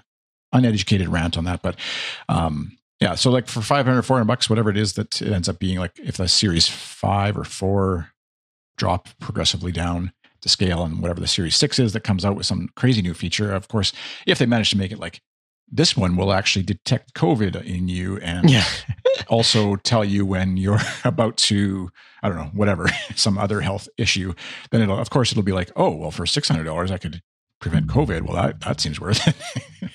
[0.53, 1.77] uneducated rant on that, but
[2.29, 3.15] um, yeah.
[3.15, 5.99] So like for 500, 400 bucks, whatever it is that it ends up being like
[5.99, 8.11] if the series five or four
[8.77, 12.47] drop progressively down to scale and whatever the series six is that comes out with
[12.47, 13.93] some crazy new feature, of course,
[14.27, 15.21] if they manage to make it like
[15.71, 18.51] this one will actually detect COVID in you and
[19.29, 21.91] also tell you when you're about to,
[22.23, 24.35] I don't know, whatever, some other health issue,
[24.71, 27.23] then it'll, of course, it'll be like, oh, well, for $600, I could
[27.61, 28.23] prevent COVID.
[28.23, 29.91] Well, that, that seems worth it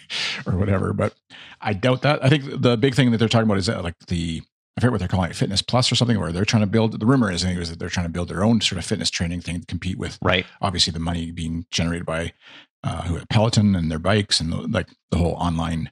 [0.45, 0.93] or whatever.
[0.93, 1.13] But
[1.61, 2.24] I doubt that.
[2.24, 4.41] I think the big thing that they're talking about is that like the,
[4.78, 6.99] I forget what they're calling it, Fitness Plus or something, where they're trying to build,
[6.99, 9.39] the rumor is anyways that they're trying to build their own sort of fitness training
[9.39, 12.34] thing to compete with right obviously the money being generated by
[12.84, 15.91] uh, who Peloton and their bikes and the, like the whole online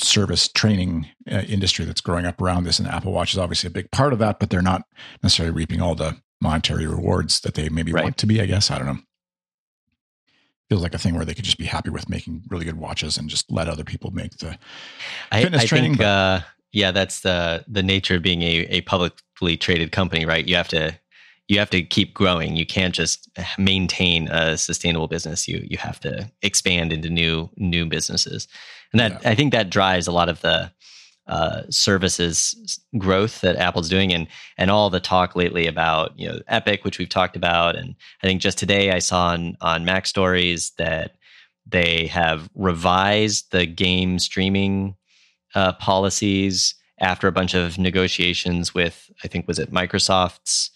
[0.00, 2.78] service training uh, industry that's growing up around this.
[2.78, 4.82] And Apple Watch is obviously a big part of that, but they're not
[5.22, 8.04] necessarily reaping all the monetary rewards that they maybe Right.
[8.04, 8.40] want to be.
[8.40, 8.98] I guess I don't know.
[10.70, 13.16] Feels like a thing where they could just be happy with making really good watches
[13.16, 14.58] and just let other people make the.
[15.32, 16.40] I, fitness I training, think, but- uh,
[16.72, 20.46] yeah, that's the the nature of being a, a publicly traded company, right?
[20.46, 20.98] You have to
[21.48, 22.56] you have to keep growing.
[22.56, 25.48] You can't just maintain a sustainable business.
[25.48, 28.46] You you have to expand into new new businesses,
[28.92, 30.70] and that I think that drives a lot of the
[31.26, 34.28] uh, services growth that Apple's doing, and
[34.58, 38.26] and all the talk lately about you know Epic, which we've talked about, and I
[38.26, 41.16] think just today I saw on on Mac Stories that
[41.66, 44.96] they have revised the game streaming
[45.54, 50.70] uh, policies after a bunch of negotiations with I think was it Microsoft's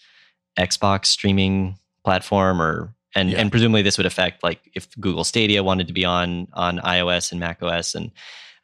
[0.59, 3.39] Xbox streaming platform or and Yeah.
[3.39, 7.31] and presumably this would affect like if Google Stadia wanted to be on on iOS
[7.31, 8.11] and Mac OS and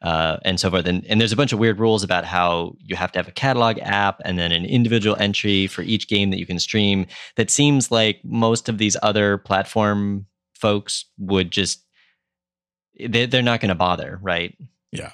[0.02, 0.86] uh, and so forth.
[0.86, 3.32] And, and there's a bunch of weird rules about how you have to have a
[3.32, 7.06] catalog app and then an individual entry for each game that you can stream.
[7.36, 10.24] That seems like most of these other platform
[10.54, 11.84] folks would just
[12.98, 14.56] they, they're not going to bother, right?
[14.92, 15.12] Yeah.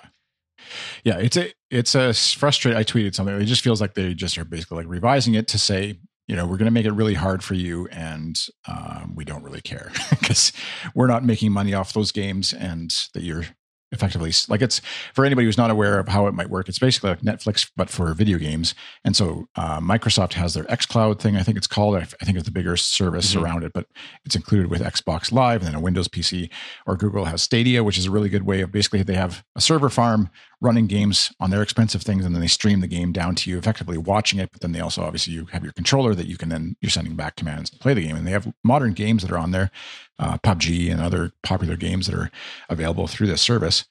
[1.05, 2.79] Yeah, it's a it's a frustrating.
[2.79, 3.35] I tweeted something.
[3.41, 5.99] It just feels like they just are basically like revising it to say,
[6.29, 8.37] you know, we're going to make it really hard for you, and
[8.69, 10.53] um, we don't really care because
[10.95, 13.45] we're not making money off those games, and that you're
[13.93, 14.81] effectively like it's
[15.15, 16.69] for anybody who's not aware of how it might work.
[16.69, 18.75] It's basically like Netflix, but for video games.
[19.05, 21.37] And so uh, Microsoft has their XCloud thing.
[21.37, 21.95] I think it's called.
[21.95, 23.43] I think it's the bigger service Mhm.
[23.43, 23.87] around it, but
[24.25, 26.51] it's included with Xbox Live and then a Windows PC.
[26.85, 29.61] Or Google has Stadia, which is a really good way of basically they have a
[29.61, 33.35] server farm running games on their expensive things, and then they stream the game down
[33.35, 34.51] to you, effectively watching it.
[34.53, 37.15] But then they also obviously you have your controller that you can then you're sending
[37.15, 39.71] back commands to play the game, and they have modern games that are on there,
[40.19, 42.31] uh, PUBG and other popular games that are
[42.69, 43.85] available through this service.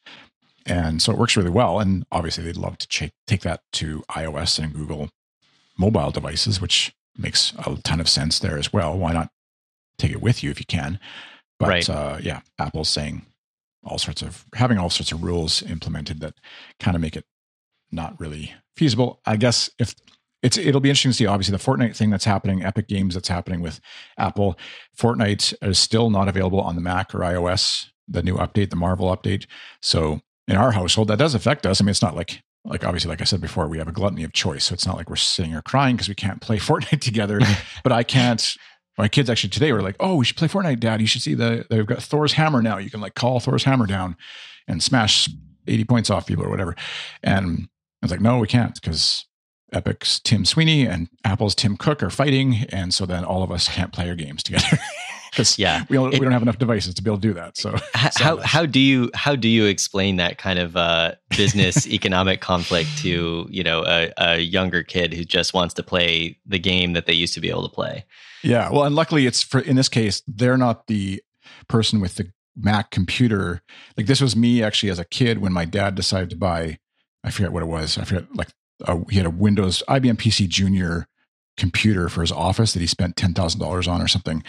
[0.66, 1.80] And so it works really well.
[1.80, 5.10] And obviously, they'd love to ch- take that to iOS and Google
[5.78, 8.98] mobile devices, which makes a ton of sense there as well.
[8.98, 9.30] Why not
[10.00, 11.00] take it with you if you can?
[11.60, 11.90] But Right.
[11.90, 13.26] uh, yeah, Apple's saying
[13.86, 16.36] all sorts of having all sorts of rules implemented that
[16.80, 17.26] kind of make it
[17.92, 19.22] not really feasible.
[19.26, 19.96] I guess if
[20.42, 23.28] it's it'll be interesting to see obviously the Fortnite thing that's happening, Epic Games that's
[23.28, 23.80] happening with
[24.18, 24.58] Apple.
[24.98, 29.16] Fortnite is still not available on the Mac or iOS, the new update, the Marvel
[29.16, 29.48] update.
[29.82, 31.82] So in our household, that does affect us.
[31.82, 34.24] I mean, it's not like like obviously, like I said before, we have a gluttony
[34.24, 34.66] of choice.
[34.66, 37.40] So it's not like we're sitting here crying because we can't play Fortnite together.
[37.84, 38.56] but I can't.
[38.98, 41.02] My kids actually today were like, "Oh, we should play Fortnite, Dad.
[41.02, 42.78] You should see the they've got Thor's hammer now.
[42.78, 44.16] You can like call Thor's hammer down
[44.68, 45.30] and smash
[45.68, 46.76] eighty points off people or whatever."
[47.24, 47.68] And
[48.02, 49.26] I was like, "No, we can't because
[49.74, 53.68] Epic's Tim Sweeney and Apple's Tim Cook are fighting, and so then all of us
[53.68, 54.78] can't play our games together
[55.32, 55.84] because Yeah.
[55.90, 57.76] we don't, It- we don't have enough devices to be able to do that." So
[57.94, 62.98] how how do you how do you explain that kind of uh, business economic conflict
[63.00, 67.08] to you know a, a younger kid who just wants to play the game that
[67.08, 68.06] they used to be able to play?
[68.46, 71.22] Yeah, well, and luckily it's for in this case they're not the
[71.68, 73.62] person with the Mac computer.
[73.98, 76.78] Like this was me actually as a kid when my dad decided to buy.
[77.24, 77.98] I forget what it was.
[77.98, 78.50] I forget like
[78.86, 81.08] uh, he had a Windows IBM PC Junior
[81.58, 84.44] computer for his office that he spent ten thousand dollars on or something,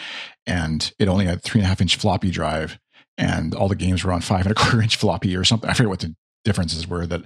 [0.46, 2.78] and it only had three and a half inch floppy drive,
[3.16, 5.70] and all the games were on five and a quarter inch floppy or something.
[5.70, 7.22] I forget what the differences were that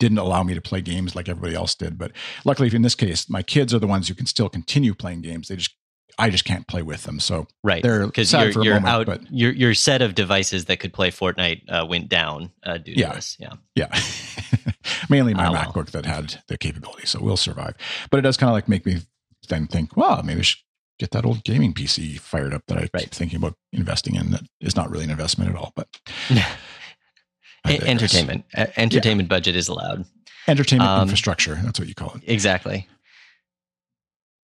[0.00, 1.96] didn't allow me to play games like everybody else did.
[1.98, 2.12] But
[2.44, 5.48] luckily, in this case, my kids are the ones who can still continue playing games.
[5.48, 5.76] They just
[6.18, 7.20] I just can't play with them.
[7.20, 9.06] So right, they're because you're, for a you're moment, out.
[9.06, 12.94] but Your your set of devices that could play Fortnite uh, went down uh, due
[12.94, 13.12] to Yeah.
[13.14, 13.36] this.
[13.38, 14.00] Yeah, yeah,
[15.08, 15.62] mainly my well.
[15.64, 17.74] MacBook that had the capability, so we'll survive.
[18.10, 18.98] But it does kind of like make me
[19.48, 20.60] then think, well, maybe I should
[20.98, 23.04] get that old gaming PC fired up that I Right.
[23.04, 24.32] keep thinking about investing in.
[24.32, 25.86] That is not really an investment at all, but
[27.66, 28.44] entertainment.
[28.76, 30.04] Entertainment budget is allowed.
[30.46, 31.54] entertainment Um, infrastructure.
[31.62, 32.22] That's what you call it.
[32.26, 32.88] Exactly.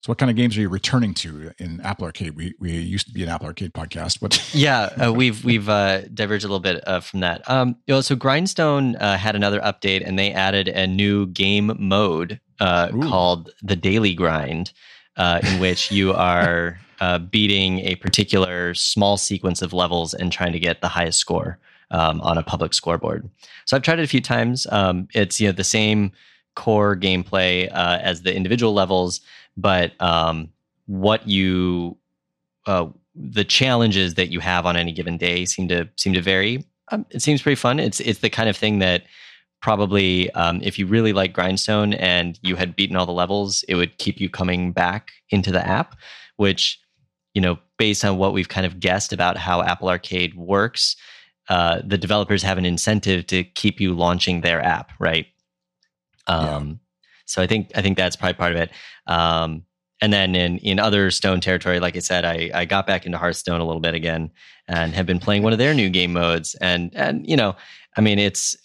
[0.06, 2.36] So, what kind of games are you returning to in Apple Arcade?
[2.36, 4.20] We we used to be an Apple Arcade podcast.
[4.20, 7.42] but yeah, uh, we've we've uh, diverged a little bit uh, from that.
[7.50, 11.76] Um, you know, so Grindstone uh, had another update, and they added a new game
[11.80, 14.74] mode uh, called the Daily Grind,
[15.18, 20.52] uh, in which you are uh, beating a particular small sequence of levels and trying
[20.52, 21.58] to get the highest score
[21.90, 23.28] um, on a public scoreboard.
[23.66, 24.68] So I've tried it a few times.
[24.72, 26.12] Um, it's you know the same
[26.56, 29.22] core gameplay uh, as the individual levels,
[29.58, 30.50] but um,
[30.88, 31.98] what you
[32.66, 36.66] uh, the challenges that you have on any given day seem to seem to vary.
[36.92, 37.80] Um, it seems pretty fun.
[37.80, 39.04] It's it's the kind of thing that
[39.62, 43.76] probably um, if you really like Grindstone and you had beaten all the levels, it
[43.76, 45.96] would keep you coming back into the app.
[46.38, 46.80] Which
[47.34, 50.96] you know, based on what we've kind of guessed about how Apple Arcade works,
[51.50, 55.28] uh, the developers have an incentive to keep you launching their app, right?
[56.28, 56.80] Um,
[57.26, 58.72] So I think I think that's probably part of it.
[59.08, 59.64] Um,
[60.02, 63.18] and then in in other Stone territory, like I said, I I got back into
[63.18, 64.32] Hearthstone a little bit again
[64.68, 66.56] and have been playing one of their new game modes.
[66.56, 67.56] And and you know,
[67.98, 68.56] I mean, it's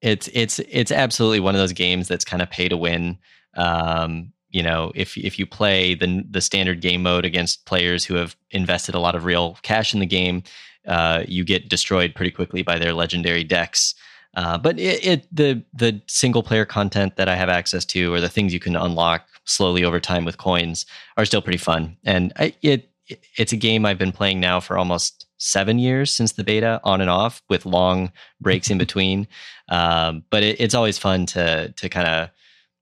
[0.00, 3.18] it's it's it's absolutely one of those games that's kind of pay to win.
[3.56, 8.14] Um, you know, if if you play the the standard game mode against players who
[8.14, 10.42] have invested a lot of real cash in the game,
[10.86, 13.94] uh, you get destroyed pretty quickly by their legendary decks.
[14.34, 18.20] Uh, but it, it the the single player content that I have access to, or
[18.20, 21.96] the things you can unlock slowly over time with coins, are still pretty fun.
[22.04, 22.90] And I, it
[23.36, 27.00] it's a game I've been playing now for almost seven years since the beta, on
[27.00, 29.26] and off, with long breaks in between.
[29.68, 32.30] Um, but it, it's always fun to to kind of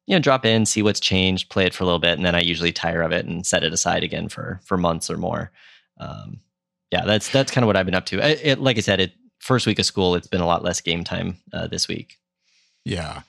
[0.07, 2.35] you know drop in, see what's changed, play it for a little bit, and then
[2.37, 5.51] I usually tire of it and set it aside again for for months or more.
[5.99, 6.41] Um,
[6.93, 8.21] yeah, that's that's kind of what I've been up to.
[8.21, 10.81] I, it, like I said, it first week of school, it's been a lot less
[10.81, 12.17] game time uh, this week.
[12.85, 13.23] Yeah.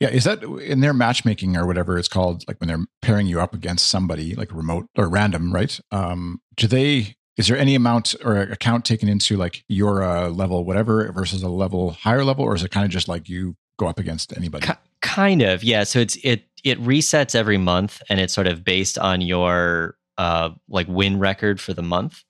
[0.00, 0.08] Yeah.
[0.08, 3.54] Is that in their matchmaking or whatever it's called, like when they're pairing you up
[3.54, 5.78] against somebody like remote or random, right?
[5.92, 10.64] Um, do they, is there any amount or account taken into like your uh, level,
[10.64, 12.44] whatever, versus a level higher level?
[12.44, 14.66] Or is it kind of just like you go up against anybody?
[14.66, 15.84] Ki- kind of, yeah.
[15.84, 20.50] So it's it it resets every month, and it's sort of based on your uh,
[20.68, 22.24] like win record for the month.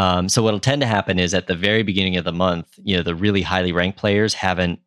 [0.00, 2.96] Um, so what'll tend to happen is at the very beginning of the month, you
[2.96, 4.80] know, the really highly ranked players haven't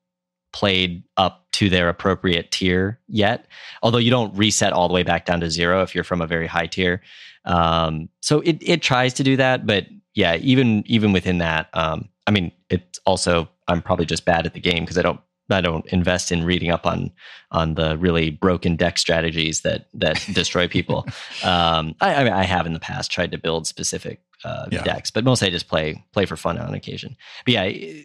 [0.51, 3.45] played up to their appropriate tier yet.
[3.84, 6.26] Although you don't reset all the way back down to zero if you're from a
[6.26, 7.03] very high tier.
[7.45, 9.86] Um, so it it tries to do that, but
[10.16, 14.53] yeah, even even within that, um, I mean, it's also I'm probably just bad at
[14.55, 15.20] the game because I don't
[15.51, 17.11] I don't invest in reading up on
[17.51, 21.05] on the really broken deck strategies that that destroy people.
[21.43, 24.84] um, I, I mean, I have in the past tried to build specific uh, Yeah.
[24.84, 27.16] decks, but mostly I just play play for fun on occasion.
[27.46, 28.04] But yeah,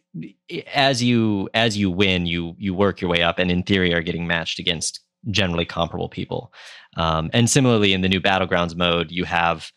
[0.75, 4.03] as you as you win, you you work your way up, and in theory, are
[4.03, 6.53] getting matched against generally comparable people.
[6.97, 9.73] Um, and similarly, in the new battlegrounds mode, you have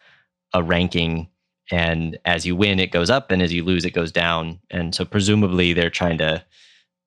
[0.54, 1.30] a ranking,
[1.72, 4.60] and as you win, it goes up, and as you lose, it goes down.
[4.70, 6.44] And so presumably, they're trying to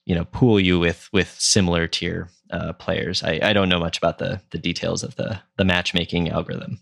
[0.07, 3.23] you know pool you with with similar tier uh, players.
[3.23, 6.81] I, I don't know much about the the details of the the matchmaking algorithm.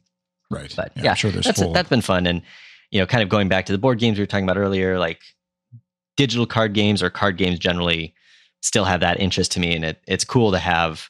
[0.53, 0.73] Right.
[0.77, 1.73] But I'm yeah, sure there's that's full.
[1.73, 2.43] that's been fun and
[2.91, 4.99] you know kind of going back to the board games we were talking about earlier
[4.99, 5.21] like
[6.17, 8.15] digital card games or card games generally
[8.61, 11.09] still have that interest to me and it it's cool to have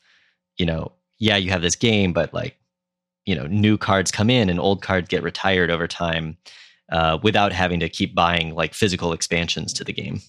[0.57, 2.57] you know yeah you have this game but like
[3.27, 6.37] you know new cards come in and old cards get retired over time
[6.91, 10.21] uh, without having to keep buying like physical expansions to the game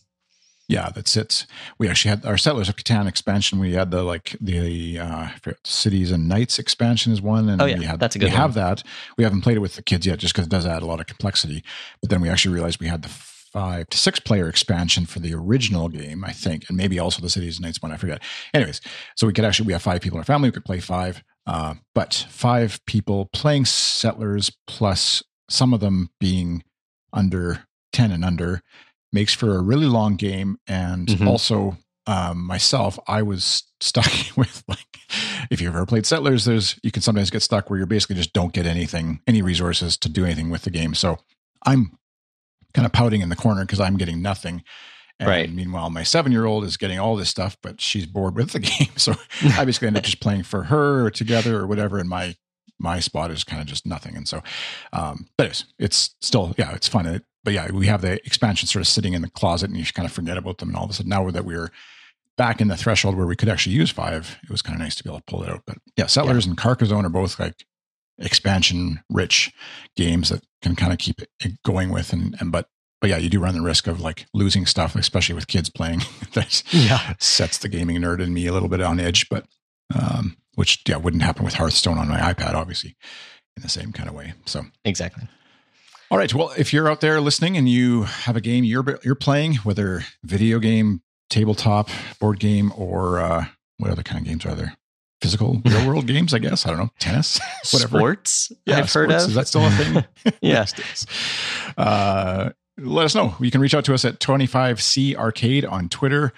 [0.69, 1.45] Yeah, that's it.
[1.77, 3.59] We actually had our Settlers of Catan expansion.
[3.59, 5.27] We had the like the uh,
[5.65, 8.31] Cities and Knights expansion is one, and Oh, yeah, we had that's a good We
[8.31, 8.37] one.
[8.41, 8.81] have that.
[9.17, 10.99] We haven't played it with the kids yet, just because it does add a lot
[11.01, 11.63] of complexity.
[12.01, 15.33] But then we actually realized we had the five to six player expansion for the
[15.33, 17.91] original game, I think, and maybe also the Cities and Knights one.
[17.91, 18.21] I forget.
[18.53, 18.79] Anyways,
[19.15, 20.47] so we could actually we have five people in our family.
[20.47, 26.63] We could play five, uh, but five people playing Settlers plus some of them being
[27.11, 28.61] under ten and under
[29.13, 31.27] makes for a really long game and Mhm.
[31.27, 34.97] also um, myself, I was stuck with like,
[35.49, 38.33] if you've ever played Settlers, there's you can sometimes get stuck where you basically just
[38.33, 40.95] don't get anything, any resources to do anything with the game.
[40.95, 41.19] So
[41.65, 41.97] I'm
[42.73, 44.63] kind of pouting in the corner because I'm getting nothing.
[45.17, 45.53] And Right.
[45.53, 48.59] meanwhile, my seven year old is getting all this stuff, but she's bored with the
[48.71, 48.89] game.
[48.97, 49.15] So
[49.55, 51.99] I basically end up just playing for her or together or whatever.
[51.99, 52.35] And my
[52.79, 54.17] my spot is kind of just nothing.
[54.17, 54.43] And so,
[54.91, 57.05] um, but it's it's still yeah, it's fun.
[57.05, 59.85] It, but yeah, we have the expansion sort of sitting in the closet, and you
[59.85, 60.69] kind of forget about them.
[60.69, 61.71] And all of a sudden, now that we're
[62.37, 64.95] back in the threshold where we could actually use five, it was kind of nice
[64.95, 65.61] to be able to pull it out.
[65.65, 67.65] But yeah, Settlers and Carcassonne are both like
[68.19, 69.51] expansion rich
[69.95, 71.29] games that can kind of keep it
[71.65, 72.67] going with and, and but
[73.01, 75.99] but yeah you do run the risk of like losing stuff especially with kids playing
[76.33, 77.15] that Yeah.
[77.19, 79.45] sets the gaming nerd in me a little bit on edge but
[79.99, 82.95] um which yeah wouldn't happen with hearthstone on my ipad obviously
[83.57, 85.27] in the same kind of way so Exactly.
[86.11, 89.15] All right well if you're out there listening and you have a game you're you're
[89.15, 91.89] playing whether video game tabletop
[92.19, 93.45] board game or uh
[93.77, 94.75] what other kind of games are there
[95.21, 97.39] physical real world games i guess i don't know tennis
[97.71, 99.17] whatever Sports, I've heard of.
[99.21, 100.03] Is that still a thing?
[100.25, 100.31] Yeah.
[100.41, 101.07] Yes, it is.
[101.77, 103.35] Uh, let us know.
[103.39, 106.33] You can reach out to us at 25C Arcade on Twitter.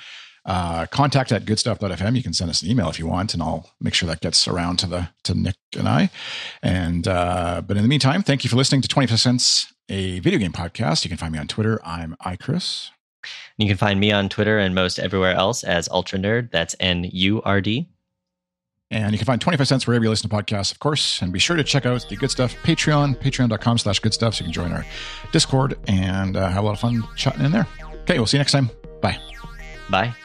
[0.46, 2.16] Uh, contact at goodstuff.fm.
[2.16, 4.48] You can send us an email if you want, and I'll make sure that gets
[4.48, 6.10] around to the to Nick and I.
[6.62, 10.40] And uh, but in the meantime, thank you for listening to 25 Cents, a video
[10.40, 11.04] game podcast.
[11.04, 11.80] You can find me on Twitter.
[11.84, 12.92] I'm iChris.
[13.58, 16.52] You can find me on Twitter and most everywhere else as UltraNurd.
[16.52, 17.88] That's N U R D.
[18.92, 21.22] And you can find 25 cents wherever you listen to podcasts, of course.
[21.22, 24.36] And be sure to check out the Good Stuff Patreon, patreon.com slash good stuff.
[24.36, 24.86] So you can join our
[25.32, 27.68] Discord and uh, have a lot of fun chatting in there.
[28.04, 28.70] Okay, we'll see you next time.
[29.02, 29.18] Bye.
[29.90, 30.16] Bye.